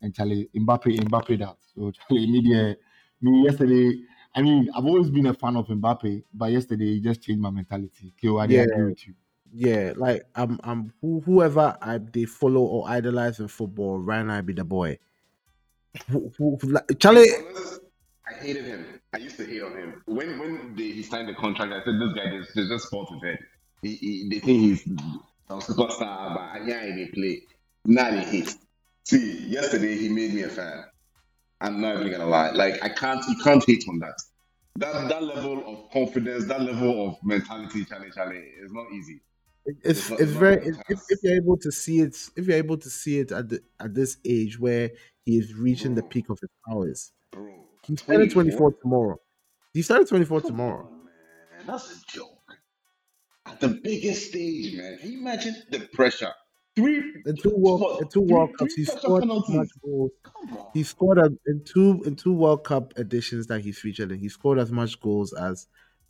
[0.00, 1.56] and Charlie Mbappe Mbappe that.
[1.74, 2.76] So Charlie media
[3.20, 4.00] me yesterday.
[4.34, 7.50] I mean, I've always been a fan of Mbappe, but yesterday he just changed my
[7.50, 8.14] mentality.
[8.18, 8.62] Okay, I Yeah.
[8.62, 9.14] agree with you.
[9.54, 13.98] Yeah, like I'm, I'm who, whoever I they follow or idolize in football.
[13.98, 14.98] Right now, I be the boy.
[16.08, 17.28] Who, who, like, Charlie,
[18.26, 18.86] I hated him.
[19.12, 20.02] I used to hate on him.
[20.06, 23.10] When when they, he signed the contract, I said this guy is there's just fault
[23.12, 23.40] with it.
[23.82, 24.88] He, he, they think he's
[25.58, 27.42] a superstar, uh, but uh, uh, yeah, he didn't play.
[27.84, 28.54] Now they hate.
[29.04, 30.84] See, yesterday he made me a fan.
[31.60, 32.50] I'm not even gonna lie.
[32.50, 34.14] Like I can't, you can't hate on that.
[34.76, 39.20] That that level of confidence, that level of mentality, Charlie, Charlie, is not easy.
[39.66, 42.56] it's It's not- it's very not if, if you're able to see it if you're
[42.56, 44.90] able to see it at the at this age where
[45.24, 47.12] he is reaching the peak of his powers.
[47.30, 48.58] Bro, He's starting 24?
[48.58, 49.16] 24 tomorrow.
[49.74, 50.90] He's starting 24 tomorrow.
[50.90, 51.66] man.
[51.66, 52.31] That's a joke.
[53.52, 54.98] At the biggest stage, man.
[54.98, 56.32] Can you imagine the pressure?
[56.74, 60.10] Three, In two world what, in two World Cups, he scored as much goals.
[60.22, 60.70] Come on.
[60.72, 64.18] He scored a, in two in two World Cup editions that he's featured in.
[64.18, 65.66] He scored as much goals as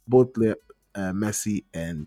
[0.07, 0.55] both uh,
[0.95, 2.07] Messi and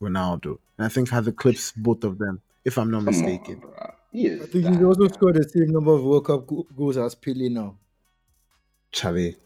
[0.00, 3.58] Ronaldo, and I think has eclipsed both of them, if I'm not Come mistaken.
[3.60, 3.92] bro.
[4.10, 5.14] He is I think that he's also guy.
[5.14, 7.76] scored the same number of World Cup goals as Pele now.
[8.90, 9.36] Charlie,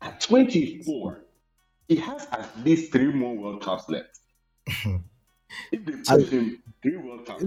[0.00, 1.24] At 24,
[1.88, 4.20] he has at least three more World Cups left.
[4.66, 7.44] If they I- push him three World Cups,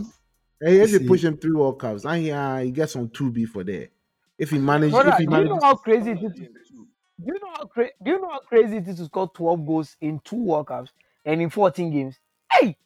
[0.62, 3.32] hey, if you push him three World Cups, and he uh, he gets on two
[3.32, 3.90] B for there.
[4.38, 6.34] If he manages, Brother, if he do you know how crazy it is?
[6.34, 9.30] to- Do you know how cra- do you know how crazy it is to score
[9.30, 10.92] 12 goals in two World Cups
[11.26, 12.16] and in 14 games?
[12.52, 12.78] Hey,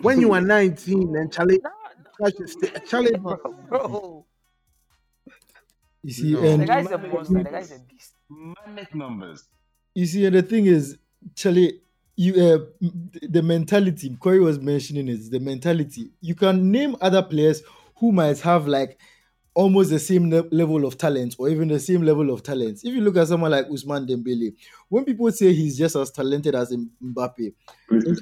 [0.00, 1.70] when you are 19 and Charlie, nah,
[2.30, 3.36] Charlie, Charlie, bro,
[3.68, 4.26] bro.
[6.02, 6.40] You see, No.
[6.40, 7.34] The and guy's a monster.
[7.42, 8.12] The guy's a beast.
[8.30, 9.44] manic numbers.
[9.94, 10.96] You see, and the thing is,
[11.36, 11.80] Charlie,
[12.16, 12.58] you uh,
[13.22, 16.10] the mentality Corey was mentioning is the mentality.
[16.20, 17.62] You can name other players
[17.96, 18.98] who might have like
[19.54, 22.80] almost the same le- level of talent or even the same level of talent.
[22.84, 24.54] If you look at someone like Usman Dembele,
[24.88, 27.52] when people say he's just as talented as Mbappe,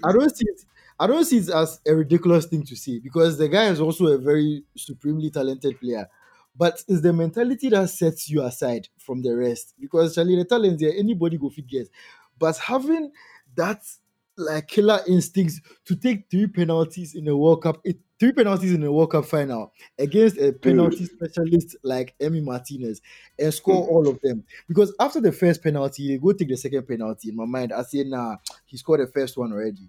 [0.04, 0.60] I don't see it.
[0.98, 4.08] I don't see it as a ridiculous thing to say because the guy is also
[4.08, 6.06] a very supremely talented player.
[6.54, 9.74] But it's the mentality that sets you aside from the rest.
[9.80, 11.88] Because Charlie, the talent there, anybody go fit get.
[12.38, 13.12] But having
[13.56, 13.82] that
[14.36, 17.84] like killer instincts to take three penalties in a World Cup,
[18.18, 23.00] three penalties in a World Cup final against a penalty specialist like Emi Martinez
[23.38, 23.90] and score mm.
[23.90, 24.44] all of them.
[24.68, 27.28] Because after the first penalty, they go take the second penalty.
[27.28, 28.36] In my mind, I say, nah,
[28.66, 29.88] he scored the first one already.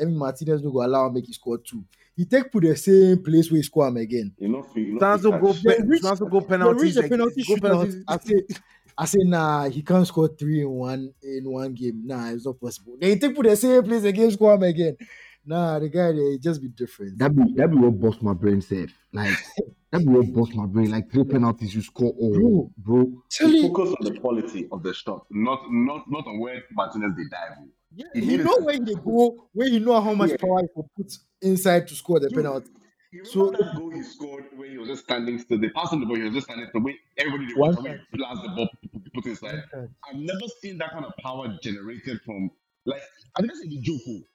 [0.00, 1.84] Emi Martinez no go allow him make he score two.
[2.16, 4.34] He take put the same place where he score him again.
[4.38, 7.00] You know, you know, Sanso go, They pe- reach- Sanso go They reach penalties, the
[7.02, 8.60] like, penalty go shootout.
[8.96, 8.98] Penalties.
[8.98, 12.06] I say, nah, he can't score three in one in one game.
[12.06, 12.96] Nah, it's not possible.
[13.00, 14.96] They take put the same place again, score him again.
[15.44, 17.18] Nah, the guy there he just be different.
[17.18, 18.96] That be that be what bust my brain safe.
[19.12, 19.36] Like
[19.90, 20.90] that be what bust my brain.
[20.90, 23.22] Like three penalties, you score all, bro.
[23.30, 27.24] Charlie, focus on the quality of the shot, not not not on where Martinez they
[27.30, 27.58] dive.
[27.94, 30.30] yeah, he he made it know to- when they go, where you know how much
[30.30, 30.36] Yeah.
[30.38, 32.70] power he can put inside to score the Dude, penalty.
[33.12, 35.58] You So- that goal he scored when he was just standing still?
[35.60, 36.80] They passed him the ball, he was just standing still.
[36.82, 38.68] Wait, everybody they One watch, when he blasts the ball.
[39.14, 39.62] put inside.
[40.08, 42.50] I've never seen that kind of power generated from
[42.86, 43.02] like
[43.36, 44.26] I think it's a joke.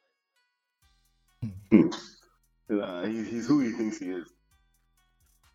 [1.71, 1.89] Hmm.
[2.69, 4.27] Yeah, he's, he's who he thinks he is.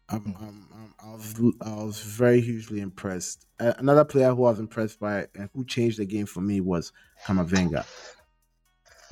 [0.09, 3.47] I'm, I'm, I'm, I was I was very hugely impressed.
[3.61, 6.61] Uh, another player who I was impressed by and who changed the game for me
[6.61, 6.93] was
[7.25, 7.87] Camavinga.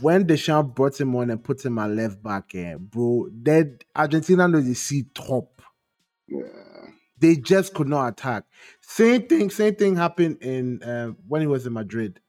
[0.00, 4.48] When Deschamps brought him on and put him at left back, eh, bro, that Argentina
[4.48, 5.62] knows the see top.
[6.26, 6.42] Yeah.
[7.18, 8.44] They just could not attack.
[8.80, 12.20] Same thing, same thing happened in uh, when he was in Madrid.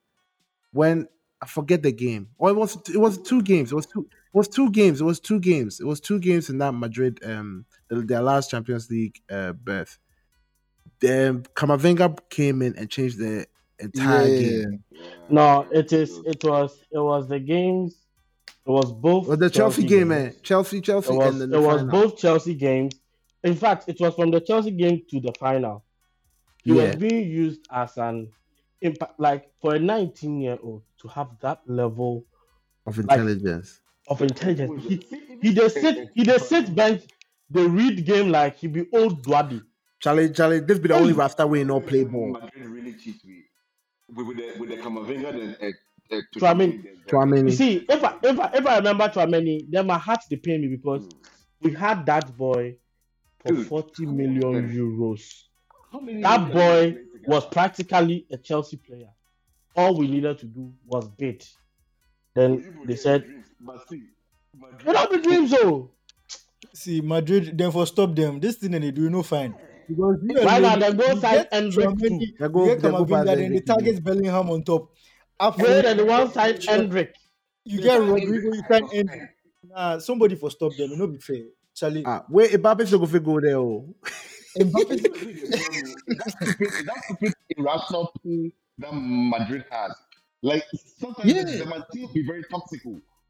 [0.74, 1.08] When
[1.42, 3.72] I forget the game, or it was it was two games.
[3.72, 4.08] It was two.
[4.12, 5.02] It was two games.
[5.02, 5.80] It was two games.
[5.80, 9.98] It was two games in that Madrid, um, their last Champions League uh, berth.
[11.00, 13.48] Then Camavinga came in and changed the
[13.84, 14.40] entire Yeah.
[14.40, 14.84] game.
[15.30, 16.18] No, it is.
[16.26, 16.80] It was.
[16.92, 17.96] It was the games.
[18.66, 19.28] It was both.
[19.28, 20.10] Well, the Chelsea, game, games.
[20.10, 20.36] man.
[20.44, 21.28] Chelsea, Chelsea, It was.
[21.34, 22.94] and then It the was both Chelsea games.
[23.44, 25.84] In fact, it was from the Chelsea game to the final.
[26.64, 26.88] He Yeah.
[26.88, 28.30] was being used as an
[28.82, 32.26] impact, like for a 19-year-old to have that level
[32.86, 33.80] of intelligence.
[34.08, 34.84] of intelligence.
[34.84, 35.06] He,
[35.42, 36.10] he just sit.
[36.14, 37.04] He just sit bench.
[37.50, 39.62] They read game like he be old Dwaddy.
[40.00, 42.32] Charlie, Charlie, this be the only after we no play ball.
[42.32, 43.44] Madrid really cheats me
[44.16, 47.46] with, with the with the Camavinga then uh, uh, Tchouaméni.
[47.46, 50.62] You see, if I if I if I remember Tchouaméni, then my heart they pain
[50.62, 51.08] me because
[51.62, 52.76] we had that boy
[53.46, 53.68] for Dude.
[53.68, 55.44] 40 million euros.
[55.92, 57.28] How many That boy have they played together?
[57.28, 59.10] was practically a Chelsea player.
[59.76, 61.46] All we needed to do was bid.
[62.34, 64.04] Then People they said, dreams, but see,
[64.58, 65.90] Madrid- "Get the dreams, oh!
[66.74, 68.40] See, Madrid, then for stop them.
[68.40, 69.54] This thing and they do no fine.
[69.96, 70.80] Because you Why alone, not?
[70.80, 72.38] Then go you sign get Endrick Tchouaméni.
[72.40, 74.90] They go- you get they go Camavinga, the- then they target Bellingham on top.
[75.40, 77.10] After Wait, and the one side Endrick.
[77.66, 79.10] you get Rodrigo, you can end.
[79.64, 80.92] Nah, somebody for stop them.
[80.92, 81.44] It no be fair.
[81.74, 83.58] Charlie, Ah, wait, Mbappe still go fit go there.
[83.58, 83.94] Oh.
[84.58, 84.90] Mbappe,
[86.08, 86.86] That's stupid.
[86.88, 89.92] That's stupid irrational pull that Madrid has.
[90.42, 90.66] Like
[91.00, 91.44] sometimes Yeah.
[91.44, 92.82] they might still be very toxic,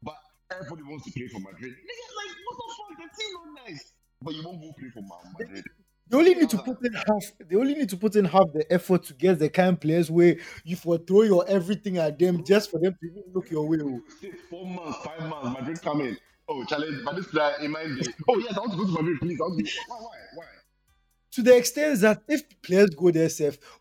[0.02, 0.14] but
[0.50, 1.72] everybody wants to play for Madrid.
[1.72, 2.88] Nigga, like what the fuck?
[2.98, 5.02] The team not nice, but you won't go play for
[5.38, 5.64] Madrid.
[6.12, 7.32] They only need to put in half.
[7.48, 10.10] They only need to put in half the effort to get the kind of players
[10.10, 13.66] where you for throw your everything at them just for them to even look your
[13.66, 13.78] way.
[13.82, 14.00] oh.
[14.50, 16.18] Four months, five months, Madrid come in.
[16.46, 18.12] Oh, challenge, but this player in my day.
[18.28, 19.40] Oh yes, I want to go to Madrid, please.
[19.40, 19.72] I want to.
[19.88, 19.96] Why?
[19.96, 20.08] Why?
[20.34, 20.44] Why?
[21.32, 23.30] To the extent that if players go there,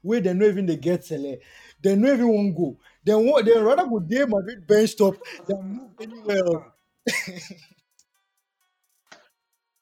[0.02, 1.36] where they know even they get Sele,
[1.84, 2.78] they know everyone go.
[3.04, 3.44] Then what?
[3.44, 5.16] They rather go there Madrid bench top
[5.46, 6.64] than move anywhere else.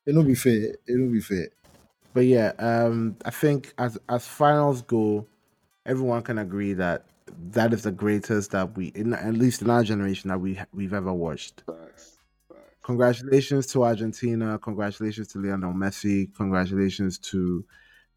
[0.06, 0.74] it no be fair.
[0.88, 1.50] It no be fair.
[2.14, 5.28] But yeah, um, I think as as finals go,
[5.86, 7.06] everyone can agree that
[7.52, 10.94] that is the greatest that we, in, at least in our generation, that we we've
[10.94, 11.62] ever watched.
[11.68, 12.18] Facts.
[12.48, 12.62] Facts.
[12.84, 14.58] Congratulations to Argentina.
[14.60, 16.34] Congratulations to Lionel Messi.
[16.36, 17.64] Congratulations to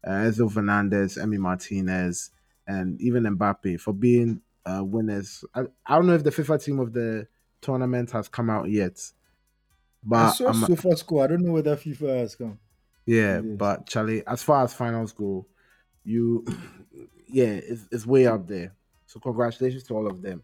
[0.05, 2.31] uh, Enzo Fernandez, Emi Martinez,
[2.67, 5.45] and even Mbappe for being uh, winners.
[5.53, 7.27] I, I don't know if the FIFA team of the
[7.61, 9.11] tournament has come out yet, I
[10.03, 11.23] but saw I'm- so far score.
[11.23, 12.57] I don't know whether FIFA has come.
[13.05, 15.45] Yeah, but Charlie, as far as finals go,
[16.03, 16.45] you,
[17.27, 18.73] yeah, it's, it's way up there.
[19.05, 20.43] So congratulations to all of them.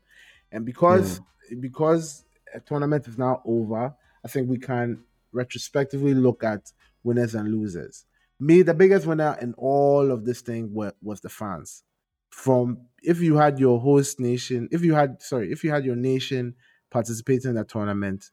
[0.51, 1.21] And because
[1.59, 3.93] because a tournament is now over,
[4.23, 6.71] I think we can retrospectively look at
[7.03, 8.05] winners and losers.
[8.39, 11.83] Me, the biggest winner in all of this thing was, was the fans.
[12.29, 15.95] From if you had your host nation, if you had sorry, if you had your
[15.95, 16.55] nation
[16.89, 18.29] participating in the tournament,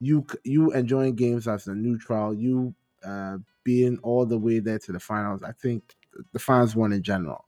[0.00, 4.92] you you enjoying games as a neutral, you uh, being all the way there to
[4.92, 5.96] the finals, I think
[6.32, 7.44] the fans won in general.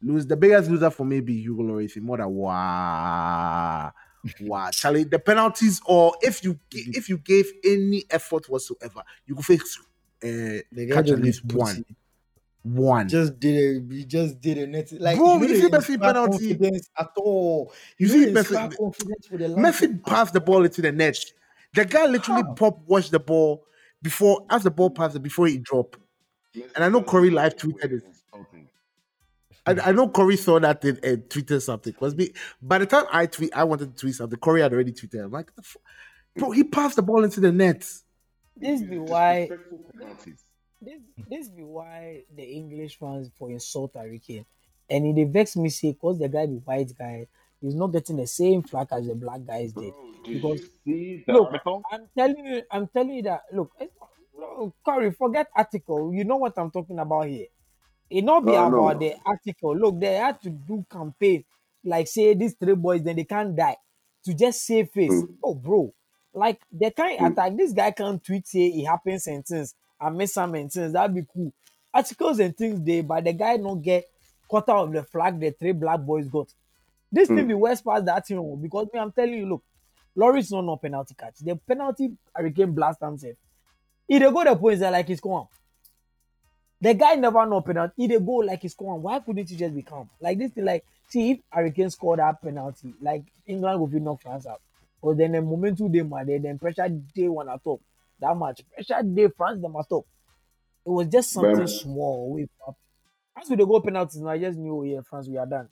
[0.00, 2.00] Lose the biggest loser for me be Hugo Lloris.
[2.00, 3.92] More than wow,
[4.40, 5.04] wow, Charlie.
[5.04, 9.78] The penalties, or if you if you gave any effort whatsoever, you could face
[10.22, 10.58] uh,
[10.92, 11.84] catch at least one,
[12.62, 13.08] one.
[13.08, 13.92] Just did it.
[13.92, 14.68] He just did it.
[14.68, 16.54] Net- Like Bro, you see Messi penalty?
[16.54, 17.72] confidence at all.
[17.98, 18.74] You see Messi-
[19.28, 21.18] for the last Messi passed the ball into the net.
[21.74, 22.54] The guy literally How?
[22.54, 23.64] pop watched the ball
[24.02, 25.98] before as the ball passed before it dropped.
[26.74, 28.02] And I know Corey live tweeted it.
[28.32, 28.68] Something.
[29.66, 31.92] I, I know Corey saw that thing and uh, tweeted something.
[31.92, 34.38] Because me, by the time I tweet, I wanted to tweet something.
[34.38, 35.24] Corey had already tweeted.
[35.24, 35.62] I'm like, the
[36.36, 37.86] bro, he passed the ball into the net.
[38.56, 39.48] This be why
[40.80, 44.46] this this be why the English fans for insult Harry Kane.
[44.90, 47.26] And it dey vex me say cause the guy be white guy,
[47.60, 49.92] he's not getting the same flack as the black guys did.
[49.92, 51.82] Bro, Because- see Look, article?
[51.90, 53.70] I'm telling you, I'm telling you that look,
[54.38, 56.12] no, Corey, forget article.
[56.14, 57.46] You know what I'm talking about here.
[58.10, 58.98] It not be Oh, about no.
[58.98, 59.76] the article.
[59.76, 61.44] Look, they had to do campaign
[61.84, 63.76] like say these three boys, then they can't die
[64.24, 65.10] to just save face.
[65.12, 65.36] Mm.
[65.42, 65.92] Oh, bro,
[66.34, 67.32] like they can't Mm.
[67.32, 67.56] attack.
[67.56, 70.92] This guy can't tweet say it happens sentence I miss some sentence.
[70.92, 71.52] That'd be cool.
[71.92, 74.04] Articles and things they, but the guy not get
[74.46, 76.48] quarter of the flag the three black boys got.
[77.10, 77.48] This thing Hmm.
[77.48, 79.62] be worse past that thing oh, because me, I'm telling you, look,
[80.16, 81.38] Lloris no no penalty catch.
[81.38, 83.36] The penalty Harry Kane blast himself.
[84.06, 85.46] He dey go the points there like he's calm.
[86.80, 87.92] The guy never no penalty.
[87.96, 89.02] He dey go like he's calm.
[89.02, 90.08] Why couldn't you just be calm?
[90.20, 94.00] Like this thing, like see if Harry Kane scored that penalty, like England would be
[94.00, 94.60] knock France out.
[95.02, 97.80] But then the momentum they man, then then pressure day one at top.
[98.20, 100.04] That much pressure day France them at top.
[100.84, 102.30] It was just something Well- small.
[102.32, 102.48] We
[103.40, 105.68] as we dey go penalties, now I just knew, oh yeah, France, we are done.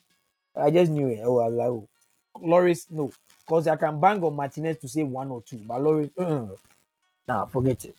[0.57, 1.21] I just knew it.
[1.23, 1.89] Oh, I was like, oh,
[2.37, 6.11] Lloris, no, because I can bang on Martinez to say one or two, but Lloris,
[6.19, 6.55] uh,
[7.29, 7.97] nah, forget it.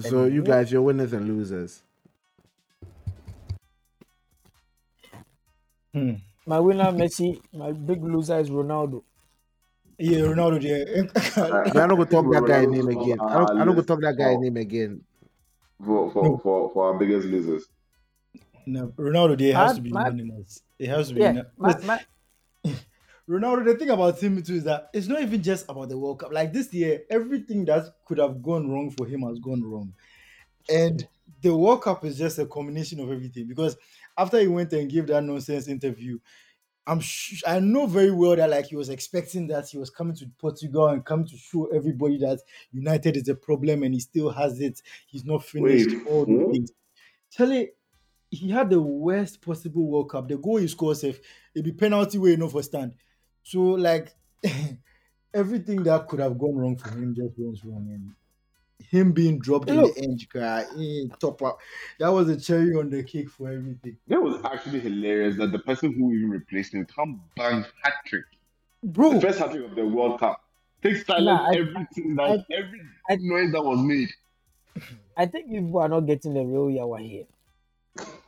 [0.00, 1.82] So you guys, you're winners and losers.
[5.92, 6.14] Hmm.
[6.46, 7.40] My winner, Messi.
[7.52, 9.02] My big loser is Ronaldo.
[9.98, 11.02] Yeah, Ronaldo Yeah.
[11.74, 13.18] Me, I don't go talk that guy's name again.
[13.20, 15.02] I don't, our I don't go list talk that guy's name again.
[15.84, 17.68] for for, for, for our biggest losers.
[18.68, 20.62] No, Ronaldo there has Mad- to be mad- unanimous.
[20.78, 21.20] It has to be.
[21.20, 22.00] Yeah, uni- my, my,
[23.28, 26.20] Ronaldo, the thing about him too is that it's not even just about the World
[26.20, 26.32] Cup.
[26.32, 29.92] Like this year, everything that could have gone wrong for him has gone wrong.
[30.70, 31.06] And
[31.42, 33.46] the World Cup is just a combination of everything.
[33.46, 33.76] Because
[34.16, 36.18] after he went and gave that nonsense interview,
[36.86, 40.16] I'm sh- I know very well that like he was expecting that he was coming
[40.16, 42.40] to Portugal and come to show everybody that
[42.72, 44.80] United is a problem and he still has it.
[45.06, 45.90] He's not finished.
[45.90, 46.52] Wait, all those who?
[46.52, 46.72] things.
[47.30, 47.72] Charlie,
[48.30, 50.28] he had the worst possible World Cup.
[50.28, 51.20] The goal he scores, if
[51.54, 52.92] it be penalty way enough for stand.
[53.42, 54.14] So like
[55.34, 57.88] everything that could have gone wrong for him just went wrong.
[57.90, 58.14] And
[58.90, 61.58] him being dropped in the end, cry, eh, top up.
[61.98, 63.96] That was a cherry on the cake for everything.
[64.06, 68.24] That was actually hilarious that the person who even replaced him come bang hat trick.
[68.84, 70.42] Bro, The first hat trick of the World Cup.
[70.82, 74.08] Take silence Nah, I- everything that I- every I- noise that was made.
[75.16, 77.24] I think people are not getting the real Yawa here.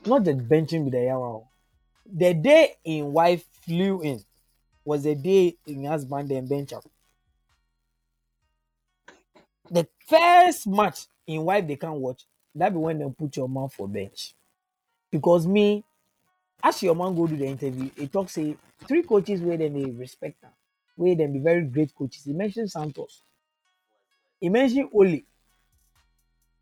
[0.06, 1.46] Not the benching with the Yawa.
[2.12, 4.24] The day in wife flew in
[4.84, 6.84] was the day in husband and bench up.
[9.70, 13.68] The first match in wife they can't watch, that be when they put your man
[13.68, 14.34] for bench.
[15.10, 15.84] Because me,
[16.62, 18.56] as your man go to the interview, he talk say
[18.88, 20.50] three coaches where then they respect them,
[20.96, 22.24] where them be very great coaches.
[22.24, 23.22] He mentioned Santos.
[24.40, 25.24] He mentioned Oli.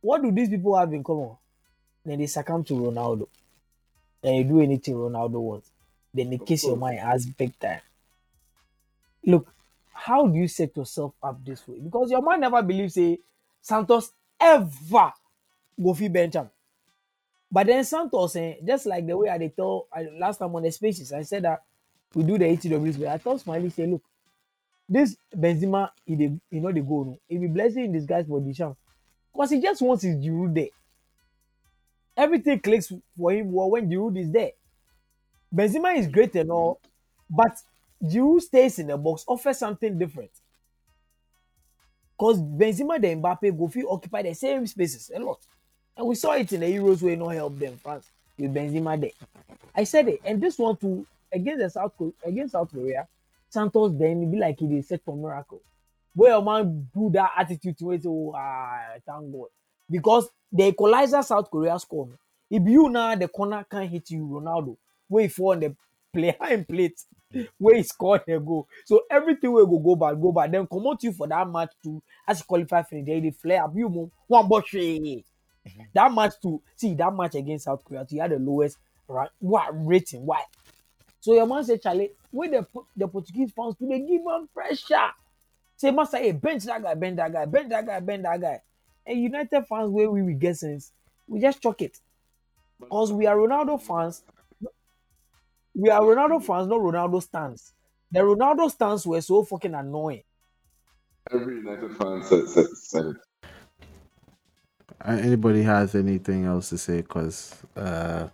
[0.01, 1.37] What do these people have in common?
[2.05, 3.29] Then they succumb to Ronaldo.
[4.23, 5.71] Then you do anything Ronaldo wants.
[6.13, 7.81] Then they kiss your mind as big time.
[9.25, 9.53] Look,
[9.93, 11.79] how do you set yourself up this way?
[11.81, 13.19] Because your mind never believes say
[13.61, 15.13] Santos ever
[15.83, 16.37] go fit bench.
[17.51, 20.63] But then Santos, eh, just like the way I dey tell I, last time on
[20.63, 21.63] the spaces, I said that
[22.15, 24.03] we do the ATWs, but I told Smiley say, look,
[24.89, 26.15] this Benzema, he
[26.51, 27.05] he know the goal.
[27.05, 28.79] No, he be blessing in disguise for Deschamps,
[29.33, 30.69] because he just wants his Giroud there.
[32.19, 34.51] Everything clicks for him when Giroud is there.
[35.55, 36.81] Benzema is great and all,
[37.31, 37.57] but
[38.05, 40.33] Giroud stays in the box, offers something different.
[42.19, 45.39] Because Benzema and Mbappe go fit occupy the same spaces a lot.
[45.97, 49.11] And we saw it in the Euros where no help them France with Benzema there.
[49.73, 53.07] I said it, and this one too against the South Korea, against South Korea,
[53.49, 55.61] Santos then it be like he dey set for miracle.
[56.15, 59.47] Where a man do that attitude to say, oh, ah, thank God.
[59.91, 62.09] Because the equalizer South Korea score.
[62.51, 64.77] If you now the corner can't hit you, Ronaldo,
[65.09, 65.77] where he fall on the
[66.13, 66.99] play high plate,
[67.59, 68.67] where he scored the goal.
[68.87, 70.53] So everything will go go bad, go bad.
[70.53, 72.03] Then come out you for that match too.
[72.27, 75.03] As you qualify finish, they dey flare up you mo one but straight.
[75.03, 75.83] Mm-hmm.
[75.93, 76.63] That match too.
[76.77, 80.25] See that match against South Korea, he had the lowest ra- what rating.
[80.25, 80.43] Why?
[81.21, 82.67] So your man say, Charlie, when the
[82.97, 85.11] the Portuguese fans do they give him pressure.
[85.77, 88.61] Say, must say, bench that guy, bench that guy, bench that guy, bench that guy.
[89.09, 90.93] And United fans, where we will get sense,
[91.27, 91.99] we just chuck it.
[92.79, 94.23] Because we are Ronaldo fans.
[95.75, 97.73] We are Ronaldo fans, not Ronaldo stands.
[98.13, 100.23] The Ronaldo stands were so fucking annoying.
[101.33, 103.15] Every United fan said, said, said.
[105.01, 106.99] Uh, anybody has anything else to say?
[106.99, 108.29] Because uh,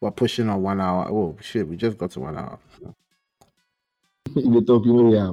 [0.00, 1.06] we're pushing on one hour.
[1.10, 2.58] Oh shit, we just got to one hour.
[4.36, 5.32] If you talk, you yeah.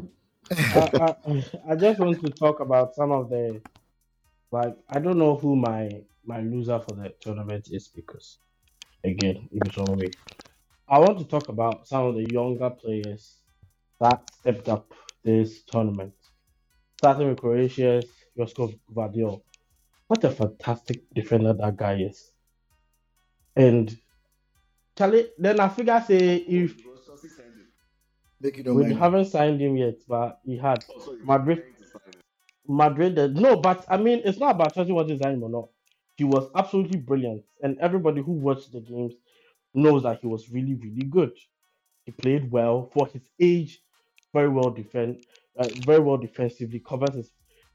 [0.52, 3.62] I, I, I just want to talk about some of the
[4.52, 5.90] like I don't know who my
[6.26, 8.40] my loser for the tournament is because
[9.04, 10.12] again it was on way.
[10.88, 13.40] I want to talk about some of the younger players
[14.00, 14.94] that stepped up
[15.24, 16.14] this tournament.
[16.98, 18.06] Starting with Croatia's
[18.38, 19.42] Josko Gvardiol.
[20.08, 22.32] What a fantastic defender that guy is.
[23.56, 23.96] And
[24.98, 26.76] Charlie, then I figure say if
[28.42, 31.60] Make you don't we haven't signed him yet, but he had oh, Also, you Madrid.
[31.60, 31.71] were
[32.68, 35.70] Madrid, uh, no, but I mean, it's not about trusting what he's or not.
[36.18, 39.14] He was absolutely brilliant, and everybody who watched the games
[39.74, 41.32] knows that he was really, really good.
[42.06, 43.82] He played well for his age,
[44.34, 45.20] very well defend,
[45.58, 47.32] uh, very well defensively, covers his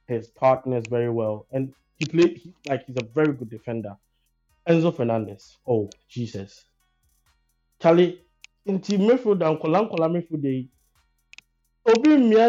[0.09, 3.97] his partners very well, and he played he, like he's a very good defender.
[4.69, 6.67] Enzo Fernandez, oh Jesus,
[7.83, 8.23] Charlie,
[8.67, 10.71] into midfield and kola kola midfield
[11.93, 12.47] obi mmea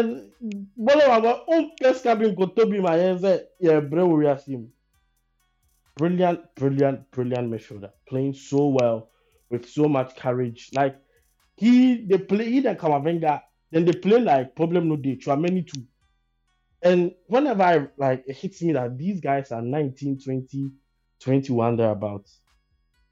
[0.84, 3.34] bọ́lá wa bọ́ ó ń pẹ́ skábì nkòtó bí mà yẹn sẹ́
[3.64, 4.68] yẹ brẹ́ wíyá mu.
[5.98, 9.10] Brilliant, brilliant, brilliant midfielder, playing so well
[9.50, 10.70] with so much courage.
[10.72, 10.96] Like
[11.56, 15.16] he, they play he and Camavinga, then they play like problem no day.
[15.16, 15.82] Tchouaméni too.
[16.82, 20.70] And whenever I like it hits me that these guys are 19, 20,
[21.18, 22.40] 21 thereabouts,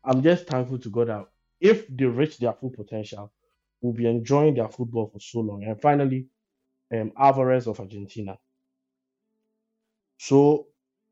[0.04, 1.24] I'm just thankful to God that
[1.60, 3.32] if they reach their full potential,
[3.80, 5.64] we'll be enjoying their football for so long.
[5.64, 6.26] And finally,
[6.92, 8.38] um, Alvarez of Argentina.
[10.18, 10.68] So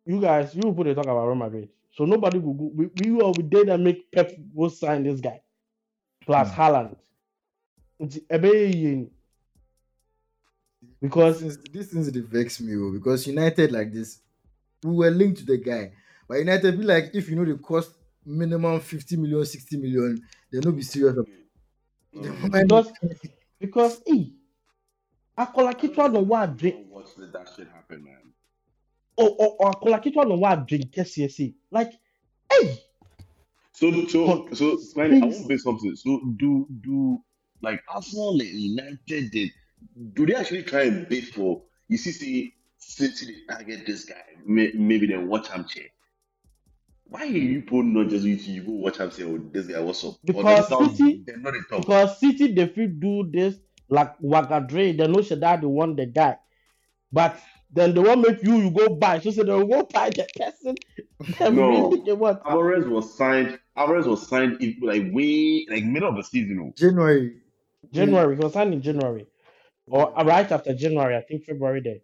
[0.06, 1.68] you guys, you people they talk about Real Madrid.
[1.92, 2.70] So nobody will go.
[2.74, 5.40] We, we will we did and make Pep go sign this guy.
[6.24, 6.60] Plus Hmm.
[6.60, 6.96] Haaland.
[8.00, 9.10] Nti, ebe yie ni.
[11.00, 14.20] Because This this things they vex me oh, because United like this,
[14.82, 15.92] we were linked to the guy,
[16.28, 17.92] but United be like if you know the cost
[18.24, 21.12] minimum 50 million, 60 million, they no be serious.
[21.12, 21.43] about The
[22.52, 22.92] because
[23.58, 24.24] because eh,
[25.38, 28.32] Akola Kitwa no wa drink Don't watch that shit happen, man.
[29.16, 31.54] or or or Akola Kitwa no wa drink KCSE.
[31.70, 31.92] Like,
[32.50, 32.78] hey,
[33.72, 35.96] So, so, so, Smiley, I want to say something.
[35.96, 37.20] So, do, do,
[37.60, 39.50] like, Arsenal and United, did,
[40.14, 44.22] do they actually try and bid for, you see, see, City, they target this guy,
[44.46, 45.86] may, maybe they watch him chair.
[47.06, 49.80] Why are you people not just you, you go watch him say, oh, this guy,
[49.80, 50.14] what's up?
[50.24, 51.80] Because themselves, City- they're not a top.
[51.80, 53.56] because City they fit do this
[53.88, 56.38] like Wagadre, they know say that they want the guy,
[57.12, 57.38] but
[57.70, 59.20] then they won't make you you go buy.
[59.20, 60.74] So say they will go buy the person.
[61.38, 61.90] Them No.
[61.90, 62.40] really they want.
[62.46, 66.72] Alvarez was signed, Alvarez was signed, in, like, way, like, middle of the season, oh.
[66.76, 67.38] January.
[67.92, 69.26] January, he was signed in January,
[69.86, 71.98] or right after January, I think February there.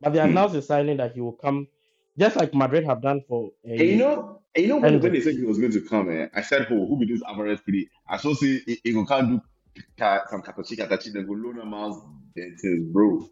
[0.00, 0.26] But they Hmm.
[0.26, 1.68] announced the signing that he will come,
[2.18, 3.50] just like Madrid have done for.
[3.66, 5.80] Uh, And you know, and you know when, when they said he was going to
[5.80, 8.92] come, eh, I said, "Oh, who be this Alvarez PD?" I saw say he, he
[8.92, 9.40] go can't do
[9.96, 12.02] ka, some katachi katachi, then go loan him out,
[12.34, 13.28] things, bro.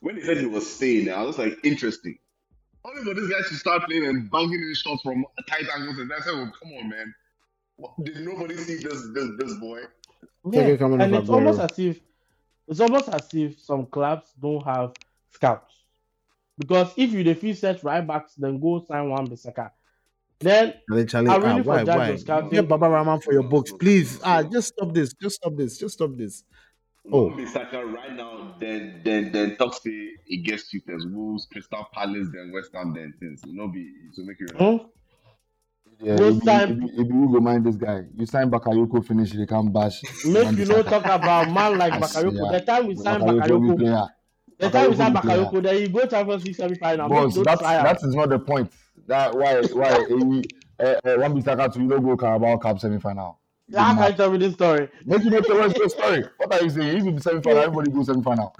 [0.00, 2.18] When they said he was staying, I was like, interesting.
[2.84, 6.12] Only for this guy to start playing and banging in shots from tight angles, and
[6.12, 7.14] I said, "Oh, come on, man!
[7.76, 9.80] What, did nobody see this this this boy?"
[10.50, 12.00] yeah, Take it coming and it's almost as if
[12.68, 14.92] it's almost as if some clubs don't have
[15.30, 15.83] scouts.
[16.58, 19.70] Because if you defeat set right backs, then go sign one Bissaka.
[20.40, 22.08] Then Charlie, Charlie, I ah, really why, forgot why?
[22.08, 22.50] your scouting.
[22.50, 24.20] Get Baba Rahman for your books, please.
[24.22, 25.12] Ah, just stop this.
[25.14, 25.78] Just stop this.
[25.78, 26.44] Just stop this.
[27.12, 27.30] Oh.
[27.30, 32.28] Bissaka right now, then then then talk say it gets you as Wolves, Crystal Palace,
[32.32, 33.42] then West Ham, then things.
[33.46, 34.46] You know, be to make you.
[34.56, 34.86] hmm?
[36.00, 38.50] Yeah, Those if, you- time- if, you- if you go mind this guy, you sign
[38.50, 40.02] Bakayoko, finish, they can bash.
[40.24, 40.90] make you know Bissaka.
[40.90, 42.50] talk about man like Yes, Bakayoko.
[42.52, 42.58] yeah.
[42.58, 44.06] The time we sign Bakayoko, good Bakayoko, player.
[44.58, 45.44] The time we Bakayoko, signed good player.
[45.44, 47.08] Bakayoko, then you go Champions League semi final.
[47.08, 47.84] Boss, no that's, try am.
[47.84, 48.72] that is not the point.
[49.06, 52.98] That why why uh, uh, uh, Wan Bissaka to you don't go Carabao Cup semi
[52.98, 53.38] final.
[53.74, 54.88] How can you tell me this story?
[55.06, 56.24] Make you not us the story.
[56.36, 56.98] What are you saying?
[56.98, 58.54] If you be semi final, everybody go semi final.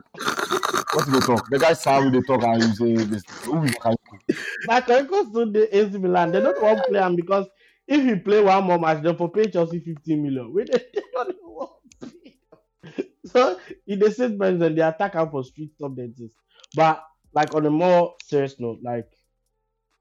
[0.94, 1.48] What do they talk?
[1.50, 3.22] The guy sound they talk and you say this.
[3.44, 4.36] Who is Bakayoko?
[4.68, 6.32] Bakayoko still the AC Milan.
[6.32, 7.46] They don't want to play him because
[7.86, 10.52] if he play one more match, they for pay Chelsea 15 million.
[10.52, 10.64] We
[11.14, 13.04] don't want to.
[13.26, 16.38] So in the statement, then they attack him for street top dentists.
[16.74, 17.02] But
[17.32, 19.10] like on a more serious note, like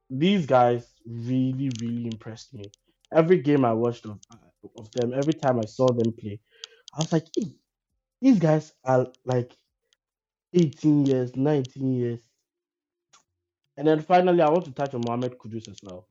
[0.10, 2.66] these guys really, really impressed me.
[3.14, 4.20] Every game I watched of
[4.78, 6.40] of them, every time I saw them play,
[6.96, 7.54] I was like, "Hey,
[8.22, 9.54] these guys are like
[10.54, 12.22] 18 years, 19 years.
[13.78, 16.08] And then finally, I want to touch on Mohamed Kudus as well.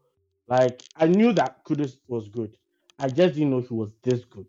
[0.48, 2.56] Like, I knew that Kudus was good.
[2.98, 4.46] I just didn't know he was this good.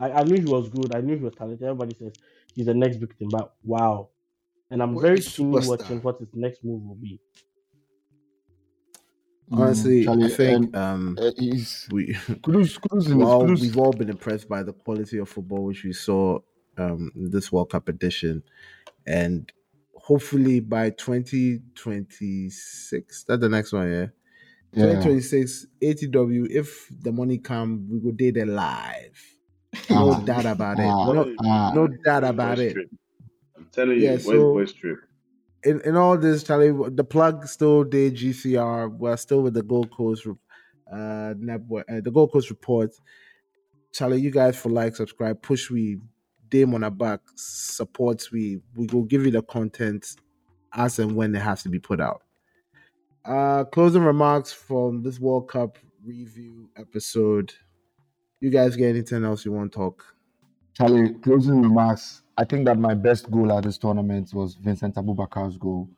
[0.00, 0.94] I, I knew he was good.
[0.94, 1.66] I knew he was talented.
[1.66, 2.12] Everybody says
[2.54, 4.10] he's the next big thing, but wow.
[4.70, 5.60] And I'm What very a keenly superstar.
[5.60, 7.20] watching what his next move will be.
[9.52, 11.30] Honestly, Mm, Charlie, I think and, um, uh,
[11.92, 13.60] we Kudus, Kudus in his well, Kudus.
[13.60, 16.38] we've all been impressed by the quality of football which we saw
[16.78, 18.42] um, in this World Cup edition,
[19.06, 19.50] and
[19.94, 24.06] hopefully by 2026, that's the next one, yeah.
[24.72, 24.82] Yeah.
[24.82, 26.48] 2026 ATW.
[26.50, 29.35] If the money come, we go day there live.
[29.90, 30.84] No Ah, doubt about it.
[30.86, 31.72] ah, No, ah.
[31.74, 32.72] no doubt about it.
[32.72, 32.90] Trip?
[33.56, 34.98] I'm telling Yeah, you, so- where's Boys Trip?
[35.64, 38.88] in, in all this, Charlie, the plug still did GCR.
[38.88, 40.26] We're still with the Gold Coast,
[40.92, 42.92] uh, network, uh, the Gold Coast report.
[43.92, 45.98] Charlie, you guys for like, subscribe, push we,
[46.48, 48.60] Dame on our back, supports we.
[48.76, 50.06] We will give you the content
[50.72, 52.22] as and when it has to be put out.
[53.24, 57.52] Uh, closing remarks from this World Cup review episode.
[58.46, 60.04] You guys get anything else you want to talk?
[60.72, 62.22] Charlie, closing remarks.
[62.38, 65.88] I think that my best goal at this tournament was Vincent Aboubakar's goal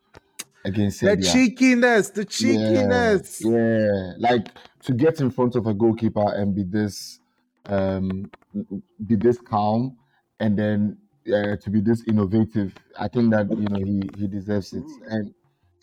[0.64, 1.16] against Serbia.
[1.16, 3.42] The cheekiness, the cheekiness.
[3.44, 4.48] Yeah, yeah, like
[4.84, 7.20] to get in front of a goalkeeper and be this,
[7.66, 8.30] um,
[9.06, 9.98] be this calm,
[10.40, 10.96] and then
[11.30, 12.74] uh, to be this innovative.
[12.98, 14.84] I think that you know he he deserves it.
[15.10, 15.34] And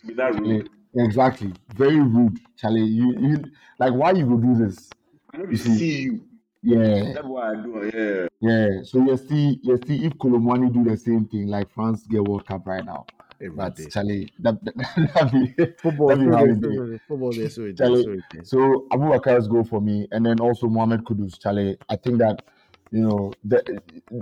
[0.04, 0.68] Be that rude.
[0.94, 2.82] yeah, exactly, very rude, Charlie.
[2.82, 3.44] You you
[3.78, 4.90] like why you will do this?
[5.32, 6.25] I don't You see, see you.
[6.66, 7.94] Yeah, That's why I do it.
[7.94, 8.28] Yeah.
[8.40, 8.82] yeah.
[8.82, 12.24] So you see, you see if Kolo Muani do the same thing, like France get
[12.24, 13.06] World Cup right now.
[13.40, 13.86] Every But day.
[13.86, 14.74] Charlie, that that,
[15.14, 16.60] that be, Football, that be how football, we it.
[16.60, 18.46] football, football, they so it, Charlie, so it.
[18.46, 21.76] So Aboubakar's goal for me, and then also Mohamed Kudus, Charlie.
[21.88, 22.42] I think that
[22.90, 23.80] you know the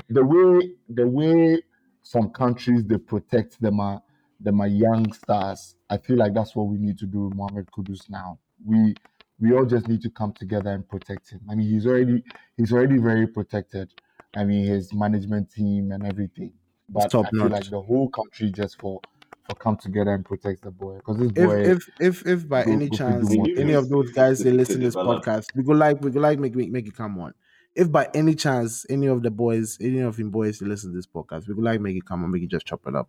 [0.09, 1.62] the way the way
[2.03, 4.03] some countries they protect them are
[4.40, 5.76] them are young stars.
[5.88, 8.38] I feel like that's what we need to do with Mohamed Kudus now.
[8.66, 8.95] We
[9.41, 11.41] we all just need to come together and protect him.
[11.51, 12.22] I mean, he's already
[12.57, 13.93] he's already very protected.
[14.37, 16.53] I mean, his management team and everything.
[16.89, 17.53] But top I feel notch.
[17.53, 19.01] like the whole country just for
[19.49, 21.61] for come together and protect the boy because this if boy.
[21.61, 24.80] if if if by go- any go chance any things of those guys they listen
[24.80, 25.24] to this develop.
[25.24, 27.35] podcast, we go like we go like make make make it come on.
[27.74, 30.97] If by any chance any of the boys, any of him boys they listen to
[30.97, 33.09] this podcast, we go like make it come on, make it just chop it up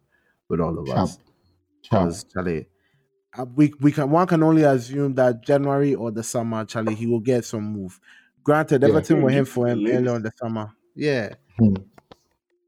[0.49, 0.99] with all of Sharp.
[0.99, 1.19] us.
[1.83, 2.05] Sharp.
[2.05, 2.67] Because Charlie,
[3.55, 7.19] we we can one can only assume that January or the summer, Charlie, he will
[7.19, 7.99] get some move.
[8.43, 8.89] Granted, Yeah.
[8.89, 10.15] Everton were Yeah, him for him the earlier latest.
[10.15, 10.71] in the summer.
[10.95, 11.33] Yeah.
[11.57, 11.75] Hmm.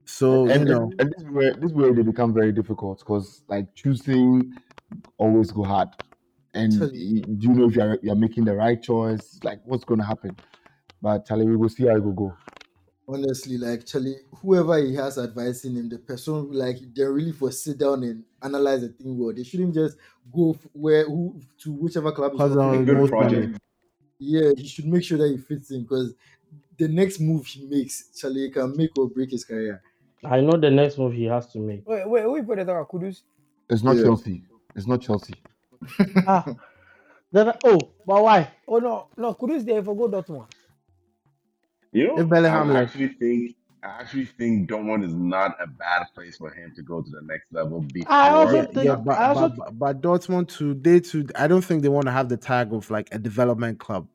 [0.05, 2.51] So you and, know, and, and this is where this is where they become very
[2.51, 4.53] difficult because like choosing
[5.17, 5.89] always go hard
[6.53, 9.99] and Tell do you know if you're you're making the right choice like what's going
[9.99, 10.35] to happen
[11.01, 12.37] but Charlie we will see how it will go
[13.07, 17.77] honestly, like Charlie, whoever he has advising him, the person like they really for sit
[17.77, 19.33] down and analyze the thing well.
[19.33, 19.97] They shouldn't just
[20.31, 23.59] go f- where who to whichever club is Cause offering of Good project.
[24.19, 26.13] Yeah, he should make sure that he fits in because
[26.77, 29.81] the next move he makes, Charlie can make or break his career.
[30.23, 31.87] I know the next move he has to make.
[31.87, 33.21] Wait, wait, who put it on Kudus?
[33.69, 34.03] it's not Yeah.
[34.03, 34.43] Chelsea
[34.75, 35.33] it's not Chelsea
[36.27, 36.45] ah,
[37.31, 38.51] then, oh, but why?
[38.67, 40.47] Oh no, no, Kudus they for go Dortmund.
[41.91, 42.89] You know, If Bellingham I left.
[42.91, 47.01] actually think I actually think Dortmund is not a bad place for him to go
[47.01, 47.81] to the next level.
[47.81, 50.99] Before I also Yeah, think- yeah, I but, also- but, but but Dortmund too, they
[50.99, 51.27] too.
[51.35, 54.07] I don't think they want to have the tag of like a development club.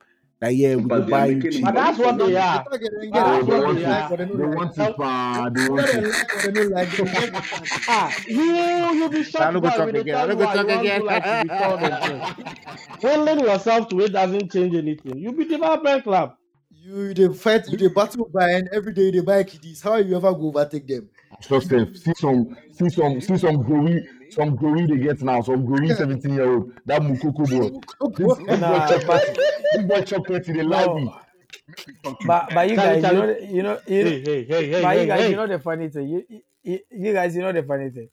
[0.42, 1.64] Like yeah, we But will they're buy you making cheap.
[1.64, 2.64] But that's what they are.
[2.70, 4.16] They don't get- Ah, they what don't they like are.
[4.16, 4.56] they they don't like.
[4.56, 6.90] want it uh, they They want don't it like what they don't like.
[6.90, 7.44] They don't like
[7.88, 8.42] Ah, you
[8.98, 10.14] you be I shocked don't go by talk when they again.
[10.16, 11.00] I tell don't you go why you talk want again.
[11.00, 12.56] to like to be called and things.
[13.00, 15.18] Holding yourself to it doesn't change anything.
[15.18, 16.34] You be development club.
[16.84, 19.10] You they fight, you they battle Bayern every day.
[19.12, 19.80] They buy kiddies.
[19.82, 21.08] How you ever go overtake them?
[21.40, 21.96] just safe.
[21.96, 26.34] see some see some see some glory some glory they get now some glory 17
[26.34, 27.80] year old that Mukoko boy
[28.16, 29.38] this, this boy Nah, chocolate
[29.72, 31.16] this boy chocolate in the library No,
[32.26, 35.00] but but you guys, you know, you know, you Hey, hey, hey, hey, but hey,
[35.00, 35.30] you guys, hey.
[35.30, 36.08] you know the funny thing.
[36.08, 38.08] You, you, you guys, you know the funny thing.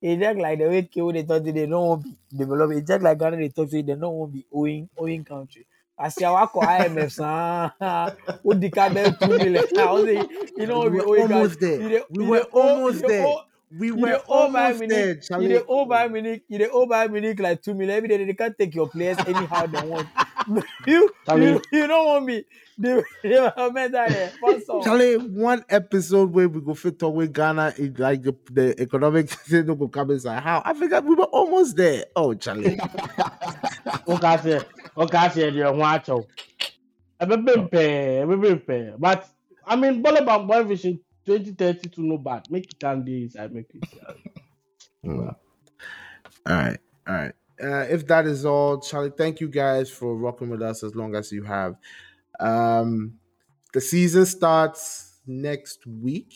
[0.00, 2.74] It's just like the way KO they thought they don't want to be developed.
[2.74, 5.24] It's just like Ghana they talk to you, they don't want to be owing owing
[5.24, 5.66] country.
[5.98, 7.70] As you walk IMF, sa,
[8.42, 9.64] what the cabin two million.
[9.78, 11.76] I was saying, you know, we we were owing almost country.
[11.76, 11.82] there.
[11.82, 13.26] You dey- We you were dey owe- almost you dey there.
[13.26, 13.44] owe-
[13.78, 15.48] We you were dey owe Bayern almost Munich- there, You Charlie.
[15.48, 18.24] dey owe Bayern Munich, you dey owe Bayern Munich like two million every day.
[18.24, 20.08] They can't take your players anyhow they want.
[20.86, 21.46] you, Charlie.
[21.46, 22.44] you, you don't want me.
[22.76, 24.32] The development there.
[24.44, 24.84] First off.
[24.84, 29.30] Charlie, one episode where we go fit talk with Ghana, it, like the, the economic
[29.46, 30.42] thing no go come inside.
[30.42, 32.06] How I forgot we were almost there.
[32.16, 32.78] Oh, Charlie.
[34.06, 34.60] Oh, okay,
[34.96, 36.26] okay, say the one acho.
[37.20, 38.94] Ebebe mpe, ebebe mpe.
[38.98, 39.28] But
[39.66, 42.50] I mean, Bolobang Boy Vision 2030 to no bad.
[42.50, 43.88] Make it can do inside, make it.
[45.04, 45.36] Mm.
[46.46, 47.32] All right, all right.
[47.62, 51.14] Uh, if that is all, Charlie, thank you guys for rocking with us as long
[51.14, 51.76] as you have.
[52.40, 53.18] Um,
[53.74, 56.32] the season starts next week,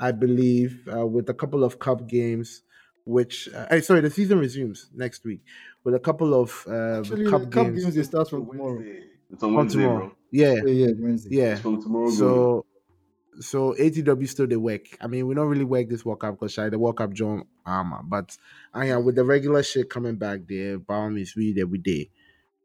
[0.00, 2.62] I believe, uh, with a couple of cup games.
[3.04, 5.42] Which, uh, sorry, the season resumes next week
[5.84, 7.82] with a couple of uh, Actually, cup, cup games.
[7.84, 8.82] games they start from tomorrow.
[9.30, 10.06] It's on on Wednesday, tomorrow.
[10.08, 10.16] bro.
[10.30, 11.36] Yeah, Yeah, yeah, Wednesday.
[11.36, 11.52] yeah.
[11.52, 12.10] It's from tomorrow.
[12.10, 12.66] So,
[13.40, 14.82] So, so ATW still the work.
[15.00, 17.44] I mean, we don't really work this World Cup because shy the World Cup John
[17.66, 18.36] armor, but
[18.72, 20.78] I am with the regular shit coming back there.
[20.78, 22.10] Bomb is read every day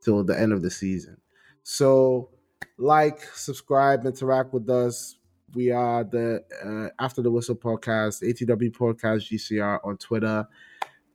[0.02, 1.18] till the end of the season.
[1.64, 2.30] So,
[2.78, 5.18] like, subscribe, interact with us.
[5.56, 10.48] We are the uh, After the Whistle podcast, ATW podcast, GCR on Twitter.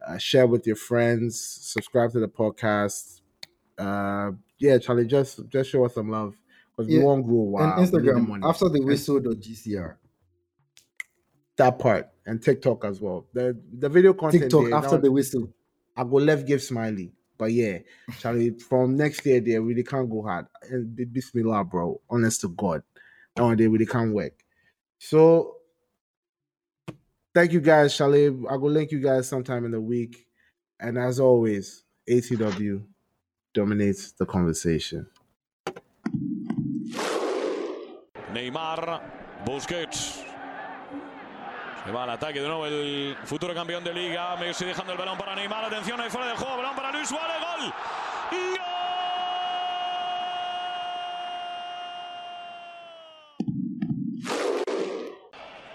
[0.07, 1.41] Uh, share with your friends.
[1.41, 3.21] Subscribe to the podcast.
[3.79, 6.35] Uh, yeah, Charlie, just just show us some love
[6.71, 7.79] because we won't grow wild.
[7.79, 8.43] and the Instagram money.
[8.45, 9.97] after the GCR.
[11.57, 13.27] that part and TikTok as well.
[13.33, 15.53] The the video content TikTok there, after now, the whistle.
[15.97, 17.13] I go left give smiley.
[17.37, 17.79] But yeah,
[18.21, 20.47] Charlie, from next year, they really can't go hard.
[20.71, 22.01] And Bismillah, bro.
[22.09, 22.83] Honest to God.
[23.35, 24.33] That one, they really can't work.
[24.99, 25.57] So,
[27.35, 28.27] thank you guys, Charlie.
[28.27, 30.27] I will link you guys sometime in the week.
[30.81, 32.85] And as always, ATW
[33.53, 35.07] dominates the conversation.
[38.33, 39.01] Neymar,
[39.45, 40.23] Busquets.
[41.85, 44.37] Se va al ataque de nuevo el futuro campeón de liga.
[44.37, 45.65] Messi dejando el balón para Neymar.
[45.65, 46.57] Atención ahí fuera del juego.
[46.57, 47.37] Balón para Luis Suárez.
[47.41, 47.73] Gol.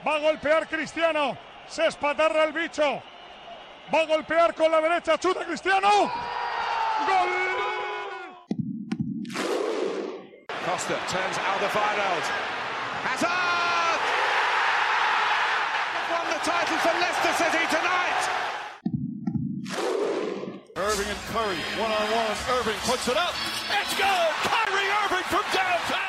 [0.06, 1.48] Va a golpear Cristiano.
[1.70, 3.02] Se espatarra el bicho.
[3.94, 5.18] Va a golpear con la derecha.
[5.20, 5.90] Chuta Cristiano.
[7.08, 7.30] Gol.
[10.66, 12.26] Costa turns Alderweireld.
[13.04, 14.02] Hazard!
[16.12, 18.22] Won the title for Leicester City tonight.
[20.76, 22.38] Irving and Curry, one on one.
[22.58, 23.34] Irving puts it up.
[23.80, 24.30] It's good.
[24.44, 26.09] Kyrie Irving from downtown.